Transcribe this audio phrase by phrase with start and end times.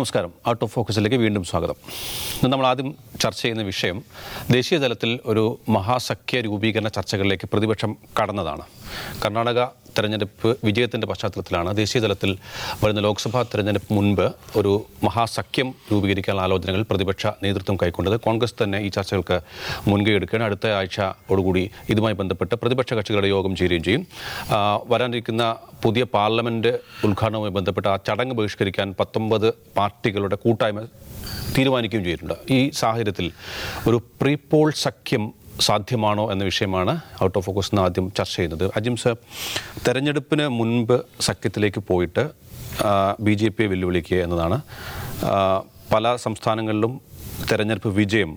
[0.00, 0.30] നമസ്കാരം.
[0.50, 1.76] Out of ഫോക്കസിലേക്ക് വീണ്ടും സ്വാഗതം.
[2.38, 2.88] ഇന്ന് നമ്മൾ ആദ്യം
[3.22, 3.96] ചർച്ച ചെയ്യുന്ന വിഷയം
[4.56, 5.42] ദേശീയ തലത്തിൽ ഒരു
[5.76, 8.64] മഹാസഖ്യ രൂപീകരണ ചർച്ചകളിലേക്ക് പ്രതിപക്ഷം കടന്നതാണ്.
[9.22, 9.60] കർണാടക
[9.96, 12.30] തെരഞ്ഞെടുപ്പ് വിജയത്തിന്റെ പശ്ചാത്തലത്തിലാണ് ദേശീയ തലത്തിൽ
[12.82, 14.26] വരുന്ന ലോക്സഭാ തെരഞ്ഞെടുപ്പ് മുൻപ്
[14.58, 14.72] ഒരു
[15.06, 18.16] മഹാസഖ്യം രൂപീകരിക്കാനുള്ള ആലോചനകൾ പ്രതിപക്ഷ നേതൃത്വം കൈക്കൊണ്ടത്.
[18.26, 19.38] കോൺഗ്രസ് തന്നെ ഈ ചർച്ചകൾക്ക്
[19.88, 20.46] മുൻകൈ എടുക്കുകയാണ്.
[20.48, 24.04] അടുത്ത ആഴ്ചയോടുകൂടി ഇതുമായി ബന്ധപ്പെട്ട് പ്രതിപക്ഷ കക്ഷികളുടെ യോഗം ചേരുകയും ചെയ്യും.
[24.92, 25.44] വരാനിരിക്കുന്ന
[25.84, 26.72] പുതിയ പാർലമെന്റ്
[27.08, 29.48] ഉദ്ഘാടനവുമായി ബന്ധപ്പെട്ട് ആ ചടങ്ങ് ബഹിഷ്കരിക്കാൻ പത്തൊമ്പത്
[29.78, 30.80] പാർട്ടികളുടെ കൂട്ടായ്മ
[31.56, 32.36] തീരുമാനിക്കുകയും ചെയ്തിട്ടുണ്ട്.
[32.56, 33.26] ഈ സാഹചര്യത്തിൽ
[33.88, 35.24] ഒരു പ്രീപോൾ സഖ്യം
[35.66, 36.92] സാധ്യമാണോ എന്ന വിഷയമാണ്
[37.24, 38.64] ഔട്ട് ഓഫ് ഫോക്കസ് എന്ന് ആദ്യം ചർച്ച ചെയ്യുന്നത്.
[38.78, 39.14] അജിം സർ
[39.86, 40.96] തെരഞ്ഞെടുപ്പിന് മുൻപ്
[41.28, 42.24] സഖ്യത്തിലേക്ക് പോയിട്ട്
[43.26, 44.58] ബി ജെ പിയെ വെല്ലുവിളിക്കുക എന്നതാണ്.
[45.94, 46.92] പല സംസ്ഥാനങ്ങളിലും
[47.50, 48.32] തെരഞ്ഞെടുപ്പ് വിജയം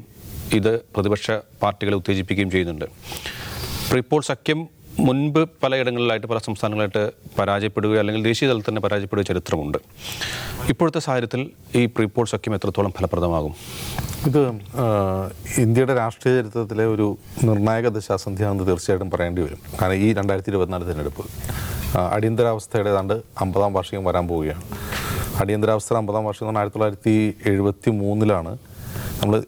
[0.60, 1.32] ഇത് പ്രതിപക്ഷ
[1.64, 2.88] പാർട്ടികളെ ഉത്തേജിപ്പിക്കുകയും ചെയ്യുന്നുണ്ട്.
[4.04, 4.60] ഇപ്പോൾ സഖ്യം
[5.00, 9.78] മുൻപ് പലയിടങ്ങളിലായിട്ട് പല സംസ്ഥാനങ്ങളായിട്ട് പരാജയപ്പെടുകയോ അല്ലെങ്കിൽ ദേശീയ തലത്തിൽ തന്നെ പരാജയപ്പെടുക ചരിത്രമുണ്ട്.
[10.70, 13.56] ഇപ്പോഴത്തെ സാഹചര്യത്തിൽ ഈ പ്രീപോൾ സഖ്യം എത്രത്തോളം ഫലപ്രദമാകും?
[14.28, 14.42] ഇത്
[15.62, 19.60] ഇന്ത്യയുടെ രാഷ്ട്രീയ ചരിത്രത്തിലെ ഒരു നിർണായക ദശാസന്ധിയാണെന്ന് തീർച്ചയായിട്ടും പറയേണ്ടി വരും.
[19.82, 21.26] കാരണം ഈ രണ്ടായിരത്തി ഇരുപത്തിനാല് തിരഞ്ഞെടുപ്പ്
[22.12, 24.64] അടിയന്തരാവസ്ഥയുടേതാണ്ട് അമ്പതാം വാർഷികം വരാൻ പോവുകയാണ്.
[25.42, 28.58] അടിയന്തരാവസ്ഥ അമ്പതാം വാർഷികം ആയിരത്തി തൊള്ളായിരത്തി എഴുപത്തി മൂന്നിലാണ്
[29.22, 29.44] നമ്മൾ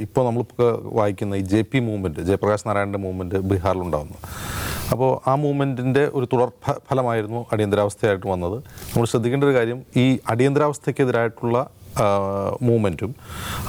[0.00, 0.44] ഇപ്പോൾ നമ്മൾ
[0.82, 3.36] വായിക്കുന്ന ഈ ജെ പി മൂവ്മെന്റ് ജയപ്രകാശ് നാരായണന്റെ മൂവ്മെന്റ്
[4.92, 6.48] അപ്പോൾ ആ മൂവ്മെന്റിന്റെ ഒരു തുടർ
[6.88, 8.56] ഫലമായിരുന്നു അടിയന്തരാവസ്ഥയായിട്ട് വന്നത്.
[8.92, 11.58] നമ്മൾ ശ്രദ്ധിക്കേണ്ട ഒരു കാര്യം ഈ അടിയന്തരാവസ്ഥയ്ക്കെതിരായിട്ടുള്ള
[12.68, 13.12] മൂവ്മെന്റും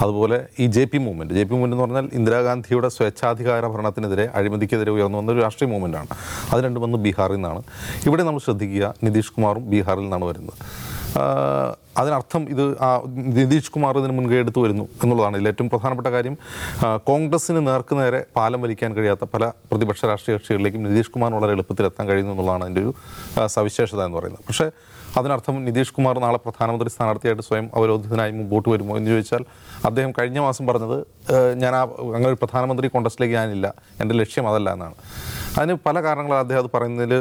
[0.04, 5.18] അതുപോലെ ഈ J P movement J P movement എന്ന് പറഞ്ഞാൽ ഇന്ദിരാഗാന്ധിയുടെ സ്വേച്ഛാധികാര ഭരണത്തിനെതിരെ അഴിമതിക്കെതിരെ ഉയർന്നു
[5.20, 6.10] വന്ന ഒരു രാഷ്ട്രീയ മൂവ്മെന്റാണ്
[6.52, 7.62] അത് രണ്ടും വന്ന് ബീഹാറിൽ നിന്നാണ്.
[8.08, 10.60] ഇവിടെ നമ്മൾ ശ്രദ്ധിക്കുക നിതീഷ് കുമാറും ബീഹാറിൽ നിന്നാണ് വരുന്നത്.
[12.00, 12.64] അതിനർത്ഥം ഇത്
[13.38, 15.36] നിതീഷ് കുമാർ ഇതിന് മുൻകൈ എടുത്ത് വരുന്നു എന്നുള്ളതാണ്.
[15.38, 16.36] ഇതിൽ ഏറ്റവും പ്രധാനപ്പെട്ട കാര്യം
[17.10, 22.08] കോൺഗ്രസിന് നേർക്ക് നേരെ പാലം വലിക്കാൻ കഴിയാത്ത പല പ്രതിപക്ഷ രാഷ്ട്രീയ കക്ഷികളിലേക്കും നിതീഷ് കുമാർ വളരെ എളുപ്പത്തിൽ എത്താൻ
[22.12, 22.94] കഴിയുന്നു എന്നുള്ളതാണ് അതിന്റെ ഒരു
[23.56, 24.46] സവിശേഷത എന്ന് പറയുന്നത്.
[24.50, 24.68] പക്ഷേ
[25.20, 29.44] അതിനർത്ഥം നിതീഷ് കുമാർ നാളെ പ്രധാനമന്ത്രി സ്ഥാനാർത്ഥിയായിട്ട് സ്വയം അവരോധിതനായി മുമ്പോട്ട് വരുമോ എന്ന് ചോദിച്ചാൽ
[29.88, 30.98] അദ്ദേഹം കഴിഞ്ഞ മാസം പറഞ്ഞത്
[31.64, 31.82] ഞാൻ ആ
[32.18, 33.68] അങ്ങനെ പ്രധാനമന്ത്രി കോൺഗ്രസിലേക്ക് ഞാനില്ല.
[34.02, 34.96] എന്റെ ലക്ഷ്യം അതല്ല എന്നാണ്.
[35.58, 37.14] അതിന് പല കാരണങ്ങളാണ് അദ്ദേഹം അത് പറയുന്നതിൽ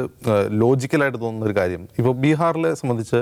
[0.63, 1.81] ലോജിക്കലായിട്ട് തോന്നുന്ന ഒരു കാര്യം.
[1.99, 3.19] ഇപ്പോൾ ബീഹാറിലെ സംബന്ധിച്ച്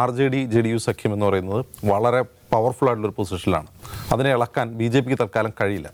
[0.00, 1.60] R J D J D U സഖ്യം എന്ന് പറയുന്നത്
[1.92, 2.20] വളരെ
[2.52, 3.68] പവർഫുൾ ആയിട്ടുള്ളൊരു പൊസിഷനിലാണ്
[4.14, 5.90] അതിനെ ഇളക്കാൻ ബി ജെ പിക്ക് തൽക്കാലം കഴിയില്ല.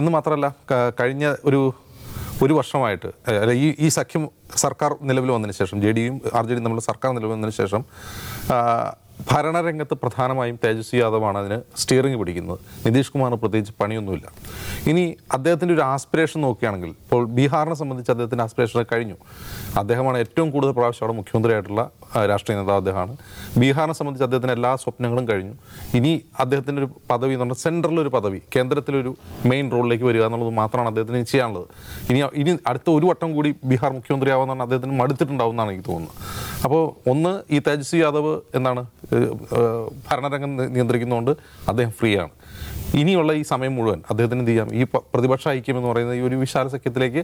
[0.00, 0.48] എന്ന് മാത്രമല്ല
[1.00, 1.60] കഴിഞ്ഞ ഒരു
[2.44, 3.08] ഒരു വർഷമായിട്ട്
[3.42, 4.22] അല്ല ഈ ഈ സഖ്യം
[4.64, 7.82] സർക്കാർ നിലവിൽ വന്നതിന് ശേഷം ജെ ഡിയും ആർ ജെ ഡിയും തമ്മിലുള്ള സർക്കാർ നിലവിൽ വന്നതിന് ശേഷം
[9.28, 12.58] ഭരണരംഗത്ത് പ്രധാനമായും തേജസ്വി യാദവാണ് അതിന് സ്റ്റിയറിംഗ് പിടിക്കുന്നത്.
[12.86, 14.26] നിതീഷ് കുമാറിന് പ്രത്യേകിച്ച് പണിയൊന്നുമില്ല.
[14.90, 19.16] ഇനി അദ്ദേഹത്തിന്റെ ഒരു ആസ്പിറേഷൻ നോക്കുകയാണെങ്കിൽ ഇപ്പോൾ ബീഹാറിനെ സംബന്ധിച്ച് അദ്ദേഹത്തിന്റെ ആസ്പിറേഷൻ കഴിഞ്ഞു.
[19.80, 21.90] അദ്ദേഹമാണ് ഏറ്റവും കൂടുതൽ പ്രാവശ്യം അവിടെ മുഖ്യമന്ത്രിയായിട്ടുള്ള
[22.30, 23.16] രാഷ്ട്രീയ നേതാവ് അദ്ദേഹമാണ്.
[23.58, 25.54] ബീഹാറിനെ സംബന്ധിച്ച് അദ്ദേഹത്തിന്റെ എല്ലാ സ്വപ്നങ്ങളും കഴിഞ്ഞു.
[25.94, 29.16] ഇനി അദ്ദേഹത്തിന്റെ ഒരു പദവി എന്ന് പറഞ്ഞാൽ സെൻട്രലൊരു പദവി കേന്ദ്രത്തിലൊരു
[29.46, 31.66] മെയിൻ റോളിലേക്ക് വരിക എന്നുള്ളത് മാത്രമാണ് അദ്ദേഹത്തിന് ചെയ്യാനുള്ളത്.
[32.10, 36.16] ഇനി ഇനി അടുത്ത ഒരു വട്ടം കൂടി ബീഹാർ മുഖ്യമന്ത്രിയാവുന്നതാണ് അദ്ദേഹത്തിന് മടുത്തിട്ടുണ്ടാവുന്നതാണ് എനിക്ക് തോന്നുന്നത്.
[36.64, 38.84] അപ്പോൾ ഒന്ന് ഈ തേജസ്വി യാദവ് എന്താണ്?
[40.08, 41.32] ഭരണരംഗം നിയന്ത്രിക്കുന്നതുകൊണ്ട്
[41.68, 42.32] അദ്ദേഹം ഫ്രീ ആണ്
[42.98, 44.68] ഇനിയുള്ള ഈ സമയം മുഴുവൻ അദ്ദേഹത്തിന് എന്ത് ചെയ്യാം?
[44.74, 44.82] ഈ
[45.14, 47.22] പ്രതിപക്ഷ ഐക്യം എന്ന് പറയുന്ന ഈ ഒരു വിശാല സഖ്യത്തിലേക്ക്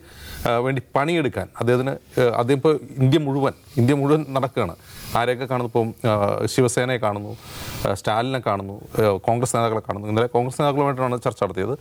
[0.66, 1.94] വേണ്ടി പണിയെടുക്കാൻ അദ്ദേഹത്തിന്
[2.41, 4.75] അദ്ദേഹം ഇപ്പോൾ ഇന്ത്യ മുഴുവൻ ഇന്ത്യ മുഴുവൻ നടക്കുകയാണ്.
[5.19, 5.71] ആരെയൊക്കെ കാണുന്നു?
[5.72, 5.88] ഇപ്പം
[6.54, 7.32] ശിവസേനയെ കാണുന്നു
[7.94, 8.77] സ്റ്റാലിനെ കാണുന്നു
[9.27, 10.09] കോൺഗ്രസ് നേതാക്കളെ കാണുന്നു.
[10.09, 11.75] ഇന്നലെ കോൺഗ്രസ് നേതാക്കളുമായിട്ടാണ് ചർച്ച നടത്തിയത്.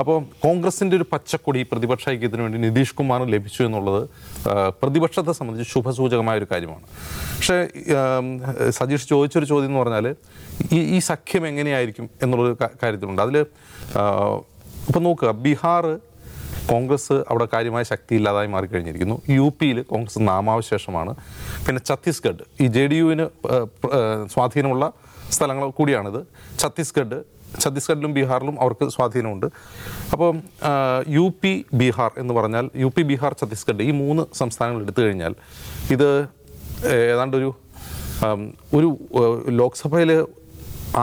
[0.00, 4.02] അപ്പോൾ കോൺഗ്രസിന്റെ ഒരു പച്ചക്കൊടി പ്രതിപക്ഷ ഐക്യത്തിന് വേണ്ടി നിതീഷ് കുമാറിന് ലഭിച്ചു എന്നുള്ളത്
[4.82, 6.84] പ്രതിപക്ഷത്തെ സംബന്ധിച്ച് ശുഭസൂചകമായ ഒരു കാര്യമാണ്.
[7.36, 7.58] പക്ഷേ
[8.78, 10.06] സജീഷ് ചോദിച്ചൊരു ചോദ്യം എന്ന് പറഞ്ഞാൽ
[10.76, 13.22] ഈ ഈ സഖ്യം എങ്ങനെയായിരിക്കും എന്നുള്ളൊരു കാര്യത്തിലുണ്ട്.
[13.28, 13.38] അതിൽ
[14.88, 15.86] ഇപ്പം നോക്കുക ബീഹാർ
[16.72, 19.16] കോൺഗ്രസ് അവിടെ കാര്യമായ ശക്തി ഇല്ലാതായി മാറിക്കഴിഞ്ഞിരിക്കുന്നു.
[19.38, 21.12] യു പിയിൽ കോൺഗ്രസ് നാമാവശേഷമാണ്.
[21.66, 23.26] പിന്നെ ഛത്തീസ്ഗഡ് ഈ ജെ ഡി യുവിന്
[24.34, 24.86] സ്വാധീനമുള്ള
[25.36, 26.20] സ്ഥലങ്ങൾ കൂടിയാണിത്.
[26.62, 27.18] ഛത്തീസ്ഗഡ്
[27.62, 29.46] ഛത്തീസ്ഗഡിലും ബീഹാറിലും അവർക്ക് സ്വാധീനമുണ്ട്.
[30.12, 30.30] അപ്പോൾ
[31.16, 35.34] യു പി ബീഹാർ എന്ന് പറഞ്ഞാൽ യു പി ബീഹാർ ഛത്തീസ്ഗഡ് ഈ മൂന്ന് സംസ്ഥാനങ്ങൾ എടുത്തു കഴിഞ്ഞാൽ
[35.96, 36.08] ഇത്
[37.12, 37.50] ഏതാണ്ടൊരു
[38.78, 38.88] ഒരു
[39.60, 40.10] ലോക്സഭയിൽ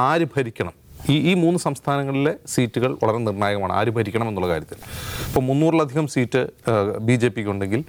[0.08, 0.76] ആര് ഭരിക്കണം?
[1.10, 3.74] ഈ ഈ മൂന്ന് സംസ്ഥാനങ്ങളിലെ സീറ്റുകൾ വളരെ നിർണായകമാണ്.
[3.74, 4.78] ആര് ഭരിക്കണം എന്നുള്ള കാര്യത്തിൽ.
[5.28, 6.42] ഇപ്പോൾ മുന്നൂറിലധികം സീറ്റ്
[7.08, 7.84] ബി ജെ പിക്ക് ഉണ്ടെങ്കിൽ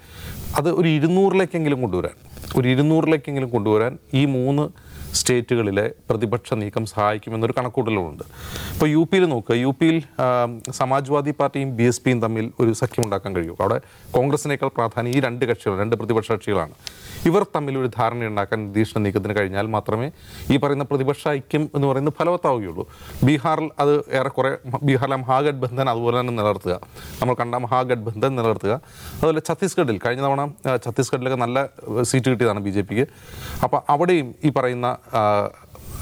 [0.58, 2.16] അത് ഒരു ഇരുന്നൂറിലേക്കെങ്കിലും കൊണ്ടുവരാൻ
[2.56, 4.86] ഒരു ഇരുന്നൂറിലേക്കെങ്കിലും കൊണ്ടുവരാൻ ഈ മൂന്ന്
[5.18, 8.24] സ്റ്റേറ്റുകളിലെ പ്രതിപക്ഷ നീക്കം സഹായിക്കുമെന്നൊരു കണക്കൂട്ടലുണ്ട്
[8.72, 10.02] ഇപ്പോൾ യു പിയിൽ നോക്കുക യു പിയിൽ
[10.70, 13.56] സമാജ്വാദി പാർട്ടിയും ബി എസ് പിയും തമ്മിൽ ഒരു സഖ്യം ഉണ്ടാക്കാൻ കഴിയും.
[13.60, 13.78] അവിടെ
[14.16, 16.74] കോൺഗ്രസിനേക്കാൾ പ്രാധാന്യം ഈ രണ്ട് കക്ഷികൾ രണ്ട് പ്രതിപക്ഷ കക്ഷികളാണ്.
[17.28, 20.08] ഇവർ തമ്മിൽ ഒരു ധാരണ ഉണ്ടാക്കാൻ നിതീഷിന് നീക്കത്തിന് കഴിഞ്ഞാൽ മാത്രമേ
[20.52, 22.84] ഈ പറയുന്ന പ്രതിപക്ഷ ഐക്യം എന്ന് പറയുന്നത് ഫലവത്താവുകയുള്ളൂ.
[23.26, 24.52] ബീഹാറിൽ അത് ഏറെക്കുറെ
[24.88, 26.76] ബീഹാറിലെ മഹാഗഡ്ബന്ധൻ അതുപോലെ തന്നെ നിലനിർത്തുക.
[27.20, 28.74] നമ്മൾ കണ്ട മഹാഗഡ്ബന്ധൻ നിലനിർത്തുക.
[29.16, 30.44] അതുപോലെ ഛത്തീസ്ഗഡിൽ കഴിഞ്ഞ തവണ
[30.86, 31.66] ഛത്തീസ്ഗഡിലൊക്കെ നല്ല
[32.12, 33.06] സീറ്റ് കിട്ടിയതാണ് ബി ജെ പിക്ക്.
[33.64, 34.86] അപ്പോൾ അവിടെയും ഈ പറയുന്ന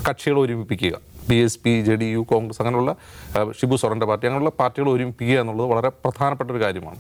[0.09, 0.95] കക്ഷികൾ ഒരുമിപ്പിക്കുക.
[1.29, 2.93] B S P J D U Congress അങ്ങനെയുള്ള
[3.61, 6.99] ഷിബു സോറന്റെ പാർട്ടി അങ്ങനെയുള്ള പാർട്ടികൾ ഒരുമിപ്പിക്കുക എന്നുള്ളത് വളരെ പ്രധാനപ്പെട്ട ഒരു കാര്യമാണ്.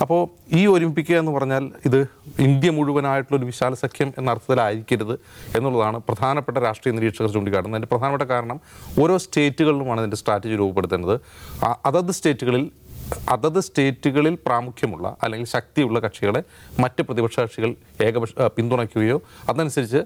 [0.00, 0.20] അപ്പോൾ
[0.56, 2.00] ഈ ഒരുമിപ്പിക്കുക എന്ന് പറഞ്ഞാൽ ഇത്
[2.38, 5.14] ഇന്ത്യ മുഴുവനായിട്ടുള്ള ഒരു വിശാല സഖ്യം എന്ന അർത്ഥത്തിലായിരിക്കരുത്
[5.56, 7.78] എന്നുള്ളതാണ് പ്രധാനപ്പെട്ട രാഷ്ട്രീയ നിരീക്ഷകർ ചൂണ്ടിക്കാട്ടുന്നത്.
[7.78, 8.60] അതിന്റെ പ്രധാനപ്പെട്ട കാരണം
[9.02, 11.16] ഓരോ സ്റ്റേറ്റുകളിലുമാണ് ഇതിന്റെ സ്ട്രാറ്റജി രൂപപ്പെടുത്തേണ്ടത്.
[11.86, 12.70] അതത് സ്റ്റേറ്റുകളിൽ
[13.34, 16.40] അതത് സ്റ്റേറ്റുകളിൽ പ്രാമുഖ്യമുള്ള അല്ലെങ്കിൽ ശക്തിയുള്ള കക്ഷികളെ
[16.80, 17.70] മറ്റ് പ്രതിപക്ഷ കക്ഷികൾ
[18.06, 19.18] ഏകപക്ഷ പിന്തുണയ്ക്കുകയോ
[19.50, 20.02] അതനുസരിച്ച്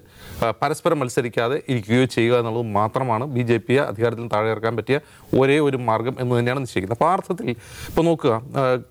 [0.62, 4.98] പരസ്പരം മത്സരിക്കാതെ ഇരിക്കുകയോ ചെയ്യുക എന്നുള്ളത് മാത്രമാണ് ബി ജെ പിയെ അധികാരത്തിൽ താഴെ ഇറക്കാൻ പറ്റിയ
[5.40, 6.98] ഒരേ ഒരു മാർഗം എന്ന് തന്നെയാണ് നിശ്ചയിക്കുന്നത്.
[6.98, 7.50] അപ്പോൾ ആ അർത്ഥത്തിൽ
[7.88, 8.34] ഇപ്പോൾ നോക്കുക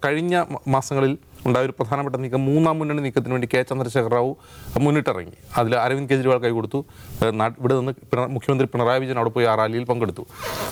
[0.05, 0.35] കഴിഞ്ഞ
[0.67, 1.15] മാസങ്ങളിൽ
[1.47, 2.41] ഉണ്ടായ ഒരു പ്രധാനപ്പെട്ട നീക്കം.
[2.49, 4.31] മൂന്നാം മുന്നണി നീക്കത്തിന് വേണ്ടി കെ ചന്ദ്രശേഖർ റാവു
[4.85, 5.35] മുന്നിട്ടിറങ്ങി.
[5.59, 6.79] അതിൽ അരവിന്ദ് കെജ്രിവാൾ കൈ കൊടുത്തു.
[7.59, 7.93] ഇവിടെ നിന്ന്
[8.35, 10.25] മുഖ്യമന്ത്രി പിണറായി വിജയൻ അവിടെ പോയി ആ റാലിയിൽ പങ്കെടുത്തു.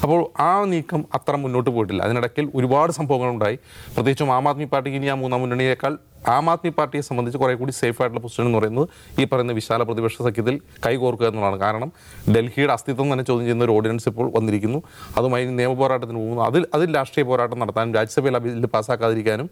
[0.04, 2.02] അപ്പോൾ ആ നീക്കം അത്ര മുന്നോട്ട് പോയിട്ടില്ല.
[2.08, 3.60] അതിനിടയ്ക്കിൽ ഒരുപാട് സംഭവങ്ങളുണ്ടായി.
[3.98, 5.96] പ്രത്യേകിച്ചും ആം ആദ്മി പാർട്ടിക്ക് ഇനി ആ മൂന്നാം മുന്നണിയേക്കാൾ
[6.34, 8.86] ആം ആദ്മി പാർട്ടിയെ സംബന്ധിച്ച് കുറേ കൂടി സേഫ് ആയിട്ടുള്ള പൊസിഷൻ എന്ന് പറയുന്നത്
[9.22, 10.56] ഈ പറയുന്ന വിശാല പ്രതിപക്ഷ സഖ്യത്തിൽ
[10.86, 11.58] കൈകോർക്കുക എന്നുള്ളതാണ്.
[11.64, 11.90] കാരണം
[12.36, 14.80] ഡൽഹിയുടെ അസ്തിത്വം തന്നെ ചോദ്യം ചെയ്യുന്ന ഒരു ഓർഡിനൻസ് ഇപ്പോൾ വന്നിരിക്കുന്നു.
[15.18, 16.44] അതുമായി നിയമ പോരാട്ടത്തിന് പോകുന്നു.
[16.50, 19.50] അതിൽ അതിൽ രാഷ്ട്രീയ പോരാട്ടം നടത്താനും രാജ്യസഭയിൽ ആ ബില്ല് പാസ്സാക്കാതിരിക്കാനും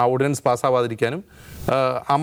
[0.00, 1.22] ആ ഓർഡിനൻസ് പാസ്സാവാതിരിക്കാനും
[1.72, 1.76] ആ,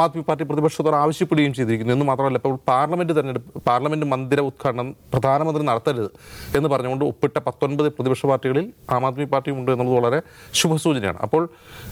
[0.04, 1.92] ആദ്മി പാർട്ടി പ്രതിപക്ഷത്തോട് ആവശ്യപ്പെടുകയും ചെയ്തിരിക്കുന്നു.
[1.94, 6.10] എന്ന് മാത്രമല്ല ഇപ്പോൾ പാർലമെന്റ് തെരഞ്ഞെടുപ്പ് പാർലമെന്റ് മന്ദിര ഉദ്ഘാടനം പ്രധാനമന്ത്രി നടത്തരുത്
[6.58, 8.66] എന്ന് പറഞ്ഞുകൊണ്ട് ഒപ്പിട്ട പത്തൊൻപത് പ്രതിപക്ഷ പാർട്ടികളിൽ
[8.96, 10.20] ആം ആദ്മി പാർട്ടിയും ഉണ്ട് എന്നുള്ളത് വളരെ
[10.60, 11.20] ശുഭസൂചനയാണ്.
[11.26, 11.44] അപ്പോൾ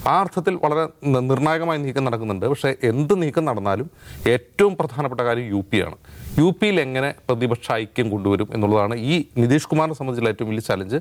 [0.07, 0.83] ആ അർത്ഥത്തിൽ വളരെ
[1.29, 2.45] നിർണായകമായ നീക്കം നടക്കുന്നുണ്ട്.
[2.45, 3.87] പക്ഷേ എന്ത് നീക്കം നടന്നാലും
[4.33, 5.97] ഏറ്റവും പ്രധാനപ്പെട്ട കാര്യം യു പി ആണ്.
[6.41, 10.99] യു പിയിൽ എങ്ങനെ പ്രതിപക്ഷ ഐക്യം കൊണ്ടുവരും എന്നുള്ളതാണ് ഈ നിതീഷ് കുമാറിനെ സംബന്ധിച്ചുള്ള ഏറ്റവും വലിയ ചലഞ്ച്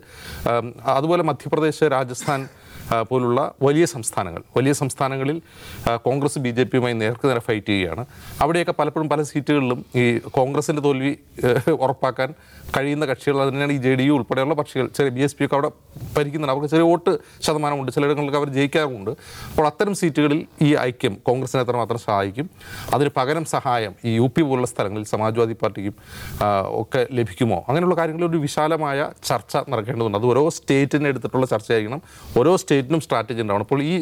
[0.96, 2.40] അതുപോലെ മധ്യപ്രദേശ് രാജസ്ഥാൻ
[3.10, 5.42] പോലുള്ള വലിയ സംസ്ഥാനങ്ങൾ വലിയ സംസ്ഥാനങ്ങളിൽ
[5.96, 8.06] കോൺഗ്രസ് ബി ജെ പിയുമായി നേർക്ക് നേരെ ഫൈറ്റ് ചെയ്യുകയാണ്.
[8.40, 11.16] അവിടെയൊക്കെ പലപ്പോഴും പല സീറ്റുകളിലും ഈ കോൺഗ്രസിന്റെ തോൽവി
[11.70, 12.34] ഉറപ്പാക്കാൻ
[12.76, 14.86] കഴിയുന്ന കക്ഷികൾ അത് തന്നെയാണ് ഈ ജെ ഡി യു ഉൾപ്പെടെയുള്ള പക്ഷികൾ.
[14.96, 15.70] ചെറിയ ബി എസ് പി ഒക്കെ അവിടെ
[16.16, 16.52] ഭരിക്കുന്നുണ്ട്.
[16.52, 17.92] അവർക്ക് ചെറിയ വോട്ട് ശതമാനമുണ്ട്.
[17.92, 19.10] ചിലയിടങ്ങളിലൊക്കെ അവർ ജയിക്കാറുണ്ട്
[19.50, 22.50] അപ്പോൾ അത്തരം സീറ്റുകളിൽ ഈ ഐക്യം കോൺഗ്രസിനെ എത്രമാത്രം സഹായിക്കും?
[22.94, 25.94] അതിന് പകരം സഹായം ഈ യു പി പോലുള്ള സ്ഥലങ്ങളിൽ സമാജ്വാദി പാർട്ടിക്കും
[26.80, 27.64] ഒക്കെ ലഭിക്കുമോ?
[27.68, 30.18] അങ്ങനെയുള്ള കാര്യങ്ങളിൽ ഒരു വിശാലമായ ചർച്ച നടക്കേണ്ടതുണ്ട്.
[30.18, 32.02] അത് ഓരോ സ്റ്റേറ്റിനെ എടുത്തിട്ടുള്ള ചർച്ചയായിരിക്കണം.
[32.38, 33.66] ഓരോ സ്റ്റേറ്റിനും സ്ട്രാറ്റജി ഉണ്ടാവണം.
[33.68, 33.96] അപ്പോൾ ഈ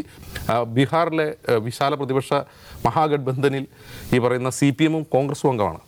[0.76, 1.28] ബീഹാറിലെ
[1.66, 2.32] വിശാല പ്രതിപക്ഷ
[2.86, 3.66] മഹാഗഡ്ബന്ധനിൽ
[4.14, 5.80] ഈ പറയുന്ന സി പി എമ്മും കോൺഗ്രസും അംഗമാണ്.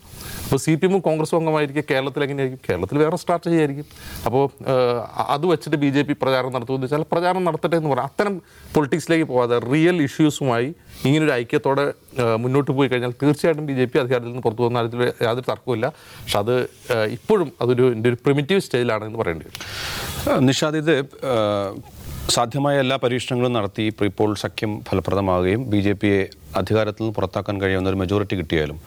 [0.45, 2.61] അപ്പോൾ സി പി എമ്മും കോൺഗ്രസും അംഗമായിരിക്കും കേരളത്തിൽ എങ്ങനെയായിരിക്കും?
[2.69, 3.87] കേരളത്തിൽ വേറെ സ്ട്രാറ്റജി ആയിരിക്കും.
[4.27, 4.43] അപ്പോൾ
[5.35, 8.09] അത് വെച്ചിട്ട് ബി ജെ പി പ്രചാരണം നടത്തുമെന്ന് വെച്ചാൽ പ്രചാരണം നടത്തട്ടെ എന്ന് പറയാം.
[8.11, 8.35] അത്തരം
[8.75, 10.69] പൊളിറ്റിക്സിലേക്ക് പോകാതെ റിയൽ ഇഷ്യൂസുമായി
[11.09, 11.87] ഇങ്ങനൊരു ഐക്യത്തോടെ
[12.45, 15.87] മുന്നോട്ട് പോയി കഴിഞ്ഞാൽ തീർച്ചയായിട്ടും ബി ജെ പി അധികാരത്തിൽ നിന്ന് പുറത്തു പോകുന്ന കാര്യത്തിൽ യാതൊരു തർക്കമില്ല
[16.23, 16.55] പക്ഷെ അത്
[17.17, 20.47] ഇപ്പോഴും അതൊരു എന്റെ ഒരു പ്രിമിറ്റീവ് സ്റ്റേജിലാണ് എന്ന് പറയേണ്ടി വരും.
[20.51, 20.95] നിഷാദ് ഇത്
[22.35, 26.19] സാധ്യമായ എല്ലാ പരീക്ഷണങ്ങളും നടത്തി പ്രീപോൾ സഖ്യം ഫലപ്രദമാവുകയും ബി ജെ പിയെ
[26.61, 28.79] അധികാരത്തിൽ നിന്ന് പുറത്താക്കാൻ കഴിയുന്ന ഒരു മെജോറിറ്റി കിട്ടിയാലും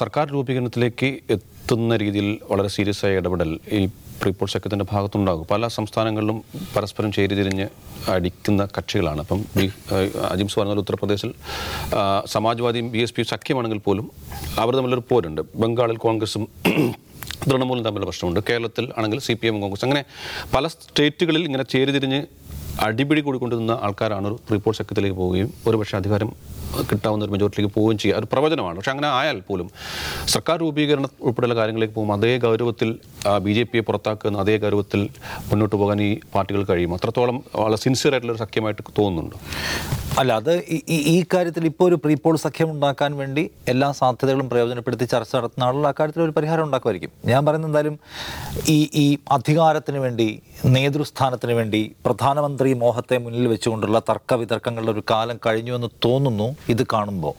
[0.00, 3.80] സർക്കാർ രൂപീകരണത്തിലേക്ക് എത്തുന്ന രീതിയിൽ വളരെ സീരിയസ് ആയ ഇടപെടൽ ഈ
[4.22, 5.46] പ്രീപോൾ സഖ്യത്തിന്റെ ഭാഗത്തുണ്ടാകും.
[5.50, 6.38] പല സംസ്ഥാനങ്ങളിലും
[6.76, 7.66] പരസ്പരം ചേരിതിരിഞ്ഞ്
[8.14, 9.20] അടിക്കുന്ന കക്ഷികളാണ്.
[9.24, 9.66] അപ്പം ബി
[10.30, 11.32] അജിംസ് പറഞ്ഞ ഉത്തർപ്രദേശിൽ
[12.34, 14.08] സമാജ്വാദിയും ബി എസ് പിയും സഖ്യമാണെങ്കിൽ പോലും
[14.58, 15.42] അവർ തമ്മിലൊരു പോരുണ്ട്.
[15.64, 16.46] ബംഗാളിൽ കോൺഗ്രസും
[17.50, 18.40] തൃണമൂലും തമ്മിലുള്ള പ്രശ്നമുണ്ട്.
[18.48, 20.04] കേരളത്തിൽ ആണെങ്കിൽ സി പി എം കോൺഗ്രസ് അങ്ങനെ
[20.54, 22.20] പല സ്റ്റേറ്റുകളിൽ ഇങ്ങനെ ചേരിതിരിഞ്ഞ്
[22.86, 26.30] അടിപിടി കൂടിക്കൊണ്ടിരുന്ന ആൾക്കാരാണ് ഒരു പ്രീപോൾ സഖ്യത്തിലേക്ക് പോവുകയും ഒരുപക്ഷെ അധികാരം
[26.90, 28.18] കിട്ടാവുന്ന ഒരു മെജോറിറ്റിയിലേക്ക് പോവുകയും ചെയ്യുക.
[28.18, 28.76] ഒരു പ്രവചനമാണ്.
[28.76, 29.68] പക്ഷെ അങ്ങനെ ആയാൽ പോലും
[30.32, 32.88] സർക്കാർ രൂപീകരണം ഉൾപ്പെടെയുള്ള കാര്യങ്ങളിലേക്ക് പോകുമ്പോൾ അതേ ഗൗരവത്തിൽ
[33.44, 35.00] ബി ജെ പിയെ പുറത്താക്കുന്ന അതേ ഗൗരവത്തിൽ
[35.50, 36.94] മുന്നോട്ട് പോകാൻ ഈ പാർട്ടികൾ കഴിയും.
[36.94, 39.36] അത്രത്തോളം വളരെ സിൻസിയർ ആയിട്ടുള്ള ഒരു സഖ്യമായിട്ട് തോന്നുന്നുണ്ട്.
[40.20, 40.52] അല്ല അത്
[41.14, 46.22] ഈ കാര്യത്തിൽ ഇപ്പോൾ ഒരു പ്രീപോൾ സഖ്യം ഉണ്ടാക്കാൻ വേണ്ടി എല്ലാ സാധ്യതകളും പ്രയോജനപ്പെടുത്തി ചർച്ച നടത്തുന്ന ആളുകൾ അക്കാര്യത്തിൽ
[46.22, 47.12] ഒരു പരിഹാരം ഉണ്ടാക്കുമായിരിക്കും.
[47.32, 47.96] ഞാൻ പറയുന്നത് എന്തായാലും
[48.74, 49.06] ഈ ഈ
[49.38, 50.28] അധികാരത്തിന് വേണ്ടി
[50.76, 57.34] നേതൃസ്ഥാനത്തിന് വേണ്ടി പ്രധാനമന്ത്രി മോഹത്തെ മുന്നിൽ വെച്ചുകൊണ്ടുള്ള തർക്ക വിതർക്കങ്ങളുടെ ഒരു കാലം കഴിഞ്ഞു എന്ന് തോന്നുന്നു ഇത് കാണുമ്പോൾ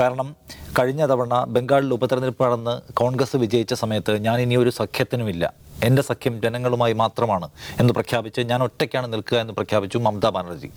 [0.00, 0.36] കാരണം
[0.78, 5.52] കഴിഞ്ഞ തവണ ബംഗാളിൽ ഉപതെരഞ്ഞെടുപ്പ് നടന്ന് കോൺഗ്രസ് വിജയിച്ച സമയത്ത് ഞാൻ ഇനി ഒരു സഖ്യത്തിനുമില്ല.
[5.84, 7.48] എന്റെ സഖ്യം ജനങ്ങളുമായി മാത്രമാണ്
[7.80, 10.70] എന്ന് പ്രഖ്യാപിച്ച് ഞാൻ ഒറ്റയ്ക്കാണ് നിൽക്കുക എന്ന് പ്രഖ്യാപിച്ചു മമതാ ബാനർജി.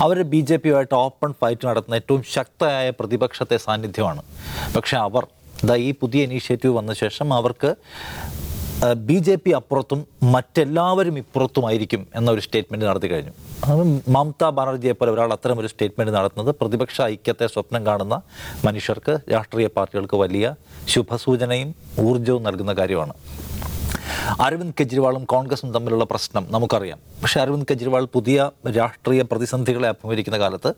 [0.00, 4.22] അവർ ബി ജെ പിയുമായിട്ട് ഓപ്പൺ ഫൈറ്റ് നടത്തുന്ന ഏറ്റവും ശക്തമായ പ്രതിപക്ഷത്തെ സാന്നിധ്യമാണ്.
[4.76, 5.26] പക്ഷേ അവർ
[5.76, 7.74] ഈ പുതിയ ഇനീഷ്യേറ്റീവ് വന്ന ശേഷം അവർക്ക്
[9.08, 10.00] ബി ജെ പി അപ്പുറത്തും
[10.34, 13.32] മറ്റെല്ലാവരും ഇപ്പുറത്തുമായിരിക്കും എന്നൊരു സ്റ്റേറ്റ്മെന്റ് നടത്തി കഴിഞ്ഞു.
[14.16, 18.18] മമതാ ബാനർജിയെ പോലെ ഒരാൾ അത്തരം ഒരു സ്റ്റേറ്റ്മെന്റ് നടത്തുന്നത് പ്രതിപക്ഷ ഐക്യത്തെ സ്വപ്നം കാണുന്ന
[18.66, 20.54] മനുഷ്യർക്ക് രാഷ്ട്രീയ പാർട്ടികൾക്ക് വലിയ
[20.94, 21.74] ശുഭസൂചനയും
[22.06, 23.14] ഊർജവും നൽകുന്ന കാര്യമാണ്.
[24.44, 26.98] അരവിന്ദ് കെജ്രിവാളും കോൺഗ്രസും തമ്മിലുള്ള പ്രശ്നം നമുക്കറിയാം.
[27.22, 30.70] പക്ഷേ അരവിന്ദ് കെജ്രിവാൾ പുതിയ രാഷ്ട്രീയ പ്രതിസന്ധികളെ അഭിമുഖീകരിക്കുന്ന കാലത്ത്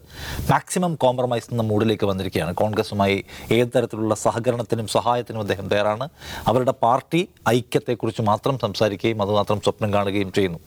[0.50, 2.54] മാക്സിമം കോംപ്രമൈസ് എന്ന മൂഡിലേക്ക് വന്നിരിക്കുകയാണ്.
[2.54, 6.08] കോൺഗ്രസുമായി ഏത് തരത്തിലുള്ള സഹകരണത്തിനും സഹായത്തിനും അദ്ദേഹം തയ്യാറാണ്.
[6.46, 10.60] അവരുടെ പാർട്ടി ഐക്യത്തെക്കുറിച്ച് മാത്രം സംസാരിക്കുകയും അതുമാത്രം സ്വപ്നം കാണുകയും ചെയ്യുന്നു.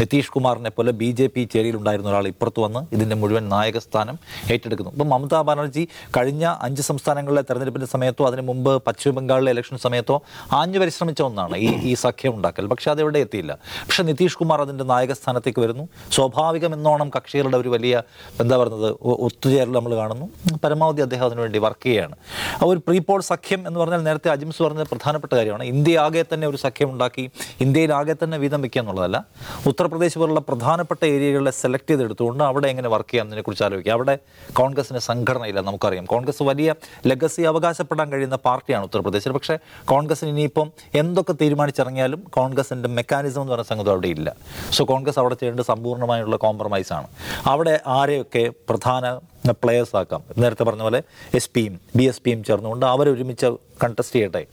[0.00, 4.18] നിതീഷ് കുമാറിനെ പോലെ ബി ജെ പി ചേരിയിലുണ്ടായിരുന്ന ഒരാൾ ഇപ്പുറത്ത് വന്ന് ഇതിന്റെ മുഴുവൻ നായകസ്ഥാനം
[4.52, 4.92] ഏറ്റെടുക്കുന്നു.
[4.92, 10.78] ഇപ്പം മമതാ ബാനർജി കഴിഞ്ഞ അഞ്ച് സംസ്ഥാനങ്ങളിലെ തെരഞ്ഞെടുപ്പിന്റെ സമയത്തോ അതിന് മുമ്പ് പശ്ചിമ ബംഗാളിലെ ഇലക്ഷൻ സമയത്തോ ആഞ്ഞു
[10.78, 11.56] പരിശ്രമിച്ച ഒന്നാണ്.
[11.56, 12.66] ഈ ഈ സഖ്യം സഖ്യം ഉണ്ടാക്കൽ.
[12.66, 13.52] പക്ഷേ അതെവിടെ എത്തിയില്ല.
[13.86, 15.84] പക്ഷെ നിതീഷ് കുമാർ അതിന്റെ നായകസ്ഥാനത്തേക്ക് വരുന്നു.
[16.12, 18.02] സ്വാഭാവികമെന്നോണം കക്ഷികളുടെ ഒരു വലിയ
[18.40, 18.90] എന്താ പറയുന്നത്
[19.26, 20.26] ഒത്തുചേരൽ നമ്മൾ കാണുന്നു.
[20.64, 22.16] പരമാവധി അദ്ദേഹം അതിനുവേണ്ടി വർക്ക് ചെയ്യുകയാണ്.
[22.62, 25.64] ആ ഒരു പ്രീപോൾ സഖ്യം എന്ന് പറഞ്ഞാൽ നേരത്തെ അജിംസ് പറഞ്ഞ പ്രധാനപ്പെട്ട കാര്യമാണ്.
[25.72, 27.24] ഇന്ത്യ ആകെ തന്നെ ഒരു സഖ്യം ഉണ്ടാക്കി
[27.60, 29.18] ഇന്ത്യയിൽ ആകെ തന്നെ വീതം വയ്ക്കുക എന്നുള്ളതല്ല.
[29.66, 34.14] ഉത്തർപ്രദേശ് പോലുള്ള പ്രധാനപ്പെട്ട ഏരിയകളെ സെലക്ട് ചെയ്തെടുത്തുകൊണ്ട് അവിടെ എങ്ങനെ വർക്ക് ചെയ്യാം കുറിച്ച് ആലോചിക്കുക അവിടെ
[34.52, 36.04] കോൺഗ്രസിന് സംഘടനയില്ല നമുക്കറിയാം.
[36.14, 36.70] കോൺഗ്രസ് വലിയ
[37.06, 39.32] ലെഗസി അവകാശപ്പെടാൻ കഴിയുന്ന പാർട്ടിയാണ് ഉത്തർപ്രദേശിൽ.
[39.38, 39.56] പക്ഷേ
[39.94, 44.36] കോൺഗ്രസിന് ഇനിയിപ്പം എന്തൊക്കെ തീരുമാനിച്ചിറങ്ങിയാലും കോൺഗ്രസിന്റെ മെക്കാനിസം എന്ന് പറയുന്ന സംഗതി അവിടെ ഇല്ല.
[44.72, 47.06] സോ കോൺഗ്രസ് അവിടെ ചെയ്യേണ്ടത് സമ്പൂർണമായുള്ള കോംപ്രമൈസാണ്
[47.46, 49.20] അവിടെ ആരെയൊക്കെ പ്രധാന
[49.52, 50.24] പ്ലെയേഴ്സ് ആക്കാം.
[50.38, 51.02] നേരത്തെ പറഞ്ഞ പോലെ
[51.34, 53.46] എസ് പിയും ബി എസ് പിയും ചേർന്നുകൊണ്ട് അവരൊരുമിച്ച്
[53.84, 54.46] കണ്ടസ്റ്റ് ചെയ്യട്ടെ.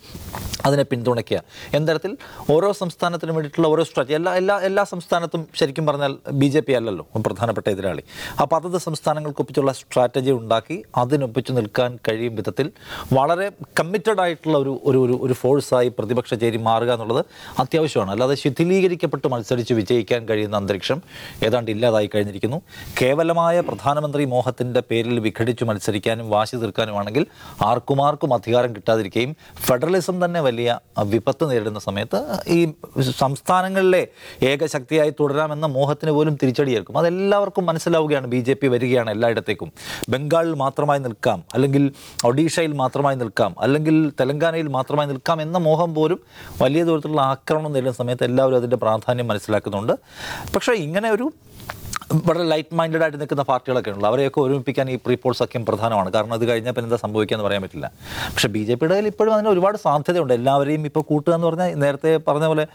[0.65, 1.43] അതിനെ പിന്തുണയ്ക്കുക.
[1.73, 2.17] എന്തരത്തിൽ
[2.51, 7.07] ഓരോ സംസ്ഥാനത്തിനും വേണ്ടിയിട്ടുള്ള ഓരോ സ്ട്രാറ്റജി എല്ലാ എല്ലാ എല്ലാ സംസ്ഥാനത്തും ശരിക്കും പറഞ്ഞാൽ ബി ജെ പി അല്ലല്ലോ
[7.15, 8.03] പ്രധാനപ്പെട്ട എതിരാളി.
[8.41, 12.71] അപ്പോൾ അതത് സംസ്ഥാനങ്ങൾക്കൊപ്പിച്ചുള്ള സ്ട്രാറ്റജി ഉണ്ടാക്കി അതിനൊപ്പിച്ച് നിൽക്കാൻ കഴിയും വിധത്തിൽ
[13.13, 17.25] വളരെ കമ്മിറ്റഡ് ആയിട്ടുള്ള ഒരു ഒരു ഒരു ഒരു ഫോഴ്സായി പ്രതിപക്ഷ ചേരി മാറുക എന്നുള്ളത്
[17.59, 18.11] അത്യാവശ്യമാണ്.
[18.11, 21.01] അല്ലാതെ ശിഥിലീകരിക്കപ്പെട്ട് മത്സരിച്ച് വിജയിക്കാൻ കഴിയുന്ന അന്തരീക്ഷം
[21.45, 22.61] ഏതാണ്ട് ഇല്ലാതായി കഴിഞ്ഞിരിക്കുന്നു.
[23.01, 27.25] കേവലമായ പ്രധാനമന്ത്രി മോഹത്തിന്റെ പേരിൽ വിഘടിച്ചു മത്സരിക്കാനും വാശി തീർക്കാനുമാണെങ്കിൽ
[27.61, 32.59] ആർക്കും ആർക്കും അധികാരം കിട്ടാതിരിക്കുകയും ഫെഡറലിസം തന്നെ വലിയ വിപത്ത് നേരിടുന്ന സമയത്ത് ഈ
[33.17, 34.07] സംസ്ഥാനങ്ങളിലെ
[34.43, 36.97] ഏകശക്തിയായി തുടരാമെന്ന മോഹത്തിന് പോലും തിരിച്ചടിയേൽക്കും.
[36.97, 38.27] അതെല്ലാവർക്കും മനസ്സിലാവുകയാണ്.
[38.27, 39.71] ബി ജെ പി വരികയാണ് എല്ലായിടത്തേക്കും.
[40.09, 41.43] ബംഗാളിൽ മാത്രമായി നിൽക്കാം.
[41.53, 41.91] അല്ലെങ്കിൽ
[42.25, 43.55] ഒഡീഷയിൽ മാത്രമായി നിൽക്കാം.
[43.59, 46.19] അല്ലെങ്കിൽ തെലങ്കാനയിൽ മാത്രമായി നിൽക്കാം എന്ന മോഹം പോലും
[46.61, 49.93] വലിയ ദൂരത്തിലുള്ള ആക്രമണം നേരിടുന്ന സമയത്ത് എല്ലാവരും അതിന്റെ പ്രാധാന്യം മനസ്സിലാക്കുന്നുണ്ട്.
[50.55, 51.33] പക്ഷേ ഇങ്ങനെ ഒരു
[52.27, 54.05] വളരെ ലൈറ്റ് മൈൻഡഡ് ആയിട്ട് നിൽക്കുന്ന പാർട്ടികളൊക്കെ ഉള്ളൂ.
[54.09, 56.09] അവരെയൊക്കെ ഒരുമിപ്പിക്കാൻ ഈ പ്രീപോൾ സഖ്യം പ്രധാനമാണ്.
[56.15, 57.87] കാരണം അത് കഴിഞ്ഞാൽ പിന്നെ എന്താ സംഭവിക്കുക പറയാൻ പറ്റില്ല.
[58.33, 60.33] പക്ഷെ ബി ജെ പിയുടെ കയ്യിൽ ഇപ്പോഴും അതിന് ഒരുപാട് സാധ്യതയുണ്ട്.
[60.39, 62.65] എല്ലാവരെയും ഇപ്പോൾ കൂട്ടുക എന്ന് പറഞ്ഞാൽ നേരത്തെ പറഞ്ഞ പോലെ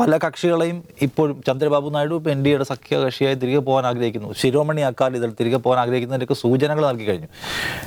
[0.00, 4.30] പല കക്ഷികളെയും ഇപ്പോഴും ചന്ദ്രബാബു നായിഡു ഇപ്പോൾ എൻ ഡി എയുടെ സഖ്യകക്ഷിയായി തിരികെ പോകാൻ ആഗ്രഹിക്കുന്നു.
[4.42, 7.28] ശിരോമണി അക്കാലിതൾ തിരികെ പോകാൻ ആഗ്രഹിക്കുന്നതിന്റെയൊക്കെ സൂചനകൾ നൽകി കഴിഞ്ഞു.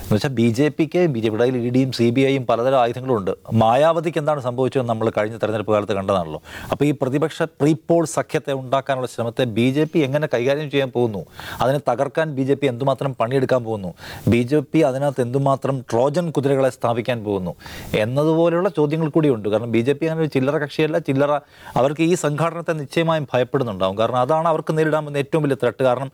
[0.04, 2.80] എന്ന് വെച്ചാൽ ബി ജെ പിക്ക് ബി ജെ പിയുടെ കയ്യിൽ ഇ ഡിയും സി ബി ഐയും പലതരം
[2.84, 3.32] ആയുധങ്ങളും ഉണ്ട്.
[3.64, 6.42] മായാവതിക്ക് എന്താണ് സംഭവിച്ചതെന്ന് നമ്മൾ കഴിഞ്ഞ തെരഞ്ഞെടുപ്പ് കാലത്ത് കണ്ടതാണല്ലോ.
[6.72, 11.26] അപ്പോൾ ഈ പ്രതിപക്ഷ പ്രീപോൾ സഖ്യത്തെ ഉണ്ടാക്കാനുള്ള ശ്രമത്തെ ബി ജെ പി എങ്ങനെ കൈകാര്യം ചെയ്യാൻ പോകുന്നു.
[11.62, 13.94] അതിനെ തകർക്കാൻ ബി ജെ പി എന്തുമാത്രം പണിയെടുക്കാൻ പോകുന്നു?
[14.28, 17.56] ബി ജെ പി അതിനകത്ത് എന്തുമാത്രം ട്രോജൻ കുതിരകളെ സ്ഥാപിക്കാൻ പോകുന്നു?
[18.04, 19.50] എന്നതുപോലെയുള്ള ചോദ്യങ്ങൾ കൂടിയുണ്ട്.
[19.50, 20.98] കാരണം ബി ജെ പി അങ്ങനെ ഒരു ചില്ലറ കക്ഷിയല്ല.
[20.98, 21.32] ചില്ലറ
[21.78, 23.98] അവർക്ക് ഈ സംഘാടനത്തെ നിശ്ചയമായും ഭയപ്പെടുന്നുണ്ടാവും.
[23.98, 26.12] കാരണം അതാണ് അവർക്ക് നേരിടാൻ ഏറ്റവും വലിയ ത്രട്ട് കാരണം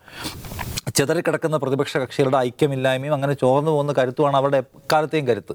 [0.96, 5.54] ചിതറിക്കിടക്കുന്ന പ്രതിപക്ഷ കക്ഷികളുടെ ഐക്യമില്ലായ്മയും അങ്ങനെ ചോർന്നു പോകുന്ന കരുത്തുമാണ് അവരുടെ എക്കാലത്തെയും കരുത്ത്.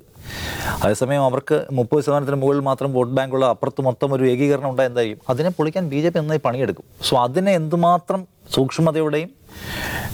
[0.83, 5.21] അതേസമയം അവർക്ക് മുപ്പത് ശതമാനത്തിന് മുകളിൽ മാത്രം വോട്ട് ബാങ്കുള്ള അപ്പുറത്ത് മൊത്തം ഒരു ഏകീകരണം ഉണ്ടായി എന്തായിരിക്കും?
[5.29, 6.85] അതിനെ പൊളിക്കാൻ ബി ജെ പി നന്നായി പണിയെടുക്കും.
[7.01, 9.29] സോ അതിനെ എന്തുമാത്രം സൂക്ഷ്മതയോടെയും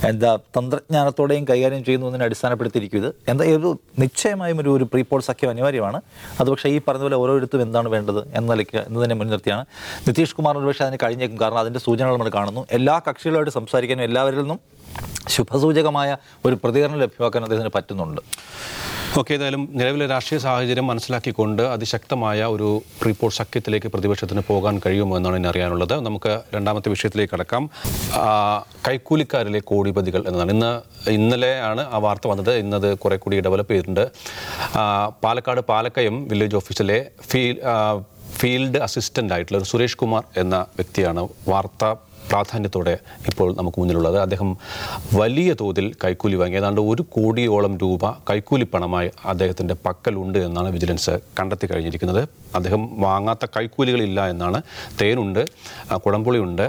[0.08, 3.16] എന്താ തന്ത്രജ്ഞാനത്തോടെയും കൈകാര്യം ചെയ്യുന്നു എന്നതിനെ അടിസ്ഥാനപ്പെടുത്തിയിരിക്കും ഇത്.
[3.28, 6.02] എന്താ ഒരു നിശ്ചയമായും ഒരു ഒരു പ്രീപോൾ സഖ്യം അനിവാര്യമാണ്.
[6.40, 9.66] അത് പക്ഷേ ഈ പറഞ്ഞ പോലെ ഓരോരുത്തരും എന്താണ് വേണ്ടത് എന്ന നിലയ്ക്ക് എന്നതിനെ മുൻനിർത്തിയാണ്.
[10.08, 11.40] നിതീഷ് കുമാർ ഒരുപക്ഷെ അതിന് കഴിഞ്ഞേക്കും.
[11.40, 12.68] കാരണം അതിന്റെ സൂചനകൾ നമ്മൾ കാണുന്നു.
[12.72, 14.60] എല്ലാ കക്ഷികളുമായിട്ട് സംസാരിക്കാനും എല്ലാവരിൽ നിന്നും
[15.28, 18.22] ശുഭസൂചകമായ ഒരു പ്രതികരണം ലഭ്യമാക്കാൻ അദ്ദേഹത്തിന് പറ്റുന്നുണ്ട്.
[19.20, 22.68] ഓക്കെ ഏതായാലും നിലവിലെ രാഷ്ട്രീയ സാഹചര്യം മനസ്സിലാക്കിക്കൊണ്ട് അതിശക്തമായ ഒരു
[23.08, 25.96] റിപ്പോർട്ട് സഖ്യത്തിലേക്ക് പ്രതിപക്ഷത്തിന് പോകാൻ കഴിയുമോ എന്നാണ് ഇനി അറിയാനുള്ളത്.
[26.08, 27.63] നമുക്ക് രണ്ടാമത്തെ വിഷയത്തിലേക്ക് കടക്കാം.
[28.88, 30.53] കൈക്കൂലിക്കാരിലെ കോടിപതികൾ എന്നതാണ്.
[30.56, 30.72] ഇന്ന്
[31.18, 32.53] ഇന്നലെയാണ് ആ വാർത്ത വന്നത്.
[32.63, 34.06] ഇന്നത് കുറെ കൂടി ഡെവലപ്പ് ചെയ്തിട്ടുണ്ട്.
[35.25, 37.00] പാലക്കാട് പാലക്കയം വില്ലേജ് ഓഫീസിലെ
[37.32, 37.58] ഫീൽ
[38.39, 41.86] ഫീൽഡ് അസിസ്റ്റന്റ് ആയിട്ടുള്ള സുരേഷ് കുമാർ എന്ന വ്യക്തിയാണ് വാർത്ത
[42.32, 42.98] പ്രാധാന്യത്തോടെ
[43.28, 44.18] ഇപ്പോൾ നമുക്ക് മുന്നിലുള്ളത്.
[44.20, 44.58] അദ്ദേഹം
[45.14, 46.58] വലിയ തോതിൽ കൈക്കൂലി വാങ്ങി.
[46.58, 52.40] ഏതാണ്ട് ഒരു കോടിയോളം രൂപ കൈക്കൂലി പണമായി അദ്ദേഹത്തിന്റെ പക്കലുണ്ട് എന്നാണ് വിജിലൻസ് കണ്ടെത്തി കഴിഞ്ഞിരിക്കുന്നത്.
[52.55, 54.62] അദ്ദേഹം വാങ്ങാത്ത കൈക്കൂലികളില്ല എന്നാണ്.
[55.01, 55.41] തേനുണ്ട്
[56.05, 56.65] കുടംപുളിയുണ്ട്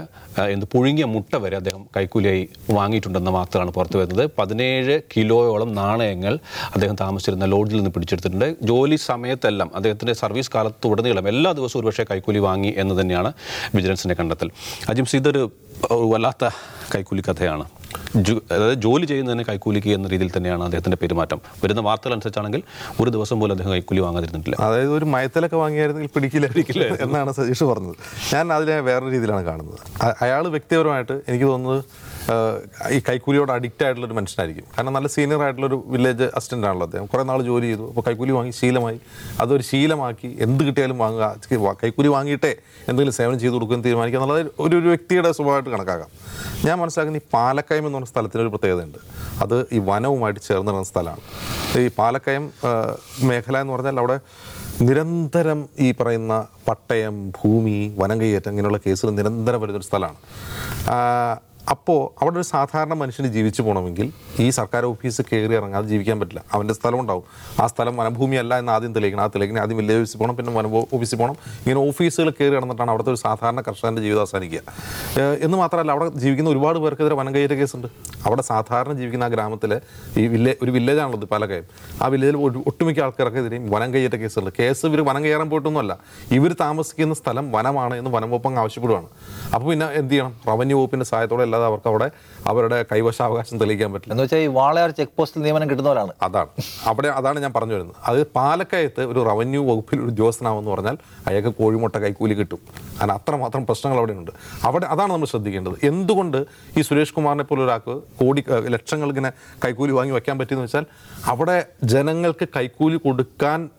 [0.53, 2.43] എന്ത് പുഴുങ്ങിയ മുട്ട വരെ അദ്ദേഹം കൈക്കൂലിയായി
[2.77, 4.23] വാങ്ങിയിട്ടുണ്ടെന്ന വാർത്തകളാണ് പുറത്തു വരുന്നത്.
[4.39, 6.33] പതിനേഴ് കിലോയോളം നാണയങ്ങൾ
[6.75, 8.47] അദ്ദേഹം താമസിച്ചിരുന്ന ലോഡിൽ നിന്ന് പിടിച്ചെടുത്തിട്ടുണ്ട്.
[8.71, 13.31] ജോലി സമയത്തെല്ലാം അദ്ദേഹത്തിന്റെ സർവീസ് കാലത്ത് ഉടനീളം എല്ലാ ദിവസവും ഒരുപക്ഷെ കൈക്കൂലി വാങ്ങി എന്ന് തന്നെയാണ്
[13.75, 14.49] വിജിലൻസിന്റെ കണ്ടെത്തൽ.
[14.89, 15.43] അജിംസ് ഇതൊരു
[15.91, 16.49] വല്ലാത്ത
[16.95, 17.65] കൈക്കൂലി കഥയാണ്.
[18.51, 21.41] അതായത് ജോലി ചെയ്യുന്നതിന് കൈക്കൂലിക്ക് എന്ന രീതിയിൽ തന്നെയാണ് അദ്ദേഹത്തിന്റെ പെരുമാറ്റം.
[21.63, 22.63] വരുന്ന വാർത്തകൾ അനുസരിച്ചാണെങ്കിൽ
[23.01, 24.57] ഒരു ദിവസം പോലും അദ്ദേഹം കൈക്കൂലി വാങ്ങാതിരുന്നിട്ടില്ല.
[24.65, 26.83] അതായത് ഒരു മയത്തിലൊക്കെ വാങ്ങിയായിരുന്നെങ്കിൽ പിടിക്കില്ല.
[26.83, 27.95] എന്നാണ് സജീഷ് പറഞ്ഞത്.
[28.33, 29.79] ഞാൻ അതിനെ വേറൊരു രീതിയിലാണ് കാണുന്നത്.
[30.21, 31.83] അയാൾ വ്യക്തിപരമായിട്ട് എനിക്ക് തോന്നുന്നത്
[32.95, 34.65] ഈ കൈക്കൂലിയോട് അഡിക്റ്റ് ആയിട്ടുള്ള ഒരു മനുഷ്യനായിരിക്കും.
[34.75, 37.05] കാരണം നല്ല സീനിയർ ആയിട്ടുള്ള ഒരു വില്ലേജ് അസിസ്റ്റന്റ് ആണല്ലോ അദ്ദേഹം.
[37.11, 37.85] കുറേ നാൾ ജോലി ചെയ്തു.
[37.91, 38.99] അപ്പോൾ കൈക്കൂലി വാങ്ങി ശീലമായി.
[39.43, 41.73] അതൊരു ശീലമാക്കി എന്ത് കിട്ടിയാലും വാങ്ങുക.
[41.83, 42.53] കൈക്കൂലി വാങ്ങിയിട്ടേ
[42.87, 46.09] എന്തെങ്കിലും സേവനം ചെയ്തു കൊടുക്കുമെന്ന് തീരുമാനിക്കുക എന്നുള്ളത് ഒരു ഒരു വ്യക്തിയുടെ സ്വഭാവമായിട്ട് കണക്കാക്കാം.
[46.65, 48.99] ഞാൻ മനസ്സിലാക്കുന്ന ഈ പാലക്കയം എന്ന് പറഞ്ഞ സ്ഥലത്തിന് ഒരു പ്രത്യേകതയുണ്ട്.
[49.43, 51.23] അത് ഈ വനവുമായിട്ട് ചേർന്ന് കിടന്ന സ്ഥലമാണ്.
[51.85, 52.43] ഈ പാലക്കയം
[53.29, 54.19] മേഖല എന്ന് പറഞ്ഞാൽ അവിടെ
[54.87, 56.33] നിരന്തരം ഈ പറയുന്ന
[56.67, 60.19] പട്ടയം ഭൂമി വനം കയ്യേറ്റം ഇങ്ങനെയുള്ള കേസുകൾ നിരന്തരം വരുന്നൊരു സ്ഥലമാണ്.
[61.71, 66.43] അപ്പോൾ അവിടെ ഒരു സാധാരണ മനുഷ്യന് ജീവിച്ചു പോകണമെങ്കിൽ ഈ സർക്കാർ ഓഫീസ് കയറി ഇറങ്ങാതെ ജീവിക്കാൻ പറ്റില്ല.
[66.53, 67.23] അവന്റെ സ്ഥലം ഉണ്ടാവും
[67.61, 69.23] ആ സ്ഥലം വനഭൂമി അല്ല എന്ന് ആദ്യം തെളിയിക്കണം.
[69.23, 70.35] ആ തെളിയിക്കണം ആദ്യം വില്ലേജ് ഓഫീസിൽ പോകണം.
[70.37, 71.35] പിന്നെ വന ഓഫീസിൽ പോകണം.
[71.59, 74.61] ഇങ്ങനെ ഓഫീസുകൾ കയറി നടന്നിട്ടാണ് അവിടുത്തെ ഒരു സാധാരണ കർഷകന്റെ ജീവിതം അവസാനിക്കുക.
[75.41, 77.87] എന്ന് മാത്രമല്ല അവിടെ ജീവിക്കുന്ന ഒരുപാട് പേർക്കെതിരെ വനം കയ്യേറ്റ കേസുണ്ട്.
[78.25, 79.81] അവിടെ സാധാരണ ജീവിക്കുന്ന ആ ഗ്രാമത്തിൽ
[80.17, 81.63] ഈ വില്ലേ ഒരു വില്ലേജാണുള്ളത് പാലക്കയം
[82.03, 82.37] ആ വില്ലേജിൽ
[82.71, 84.51] ഒട്ടുമിക്ക ആൾക്കാർക്കെതിരെയും വനം കയ്യേറ്റ കേസുണ്ട്.
[84.59, 85.99] കേസ് ഇവർ വനം കയറാൻ പോയിട്ടൊന്നുമല്ല.
[86.31, 89.09] ഇവർ താമസിക്കുന്ന സ്ഥലം വനമാണ് എന്ന് വനം വകുപ്പ് ആവശ്യപ്പെടുകയാണ്
[89.53, 90.35] അപ്പോൾ പിന്നെ എന്ത് ചെയ്യണം?
[90.47, 92.07] റവന്യൂ വകുപ്പിന്റെ സഹായത്തോടെ അല്ലാതെ അവർക്ക് അവിടെ
[92.47, 94.13] അവരുടെ കൈവശാവകാശം തെളിയിക്കാൻ പറ്റില്ല.
[94.13, 96.13] എന്ന് വെച്ചാൽ ഈ വാളയാർ ചെക്ക് പോസ്റ്റിൽ നിയമനം കിട്ടുന്നവരാണ്.
[96.21, 96.49] അതാണ്.
[96.85, 97.95] അവിടെ അതാണ് ഞാൻ പറഞ്ഞു വരുന്നത്.
[98.05, 102.59] അത് പാലക്കയത്ത് ഒരു റവന്യൂ വകുപ്പിൽ ഒരു ഉദ്യോഗസ്ഥനാവെന്ന് പറഞ്ഞാൽ അയാൾക്ക് കോഴിമുട്ട കൈക്കൂലി കിട്ടും.
[102.99, 104.31] അങ്ങനെ അത്രമാത്രം പ്രശ്നങ്ങൾ അവിടെ ഉണ്ട്.
[104.63, 105.77] അവിടെ അതാണ് നമ്മൾ ശ്രദ്ധിക്കേണ്ടത്.
[105.83, 106.45] എന്തുകൊണ്ട്
[106.77, 109.31] ഈ സുരേഷ് കുമാറിനെ പോലെ ഒരാൾക്ക് കോടി ലക്ഷങ്ങൾ ഇങ്ങനെ
[109.65, 110.85] കൈക്കൂലി വാങ്ങി വയ്ക്കാൻ പറ്റിയെന്ന് വെച്ചാൽ
[111.25, 113.69] അവിടെ ജനങ്ങൾക്ക് കൈക്കൂലി കൊടുക്കാൻ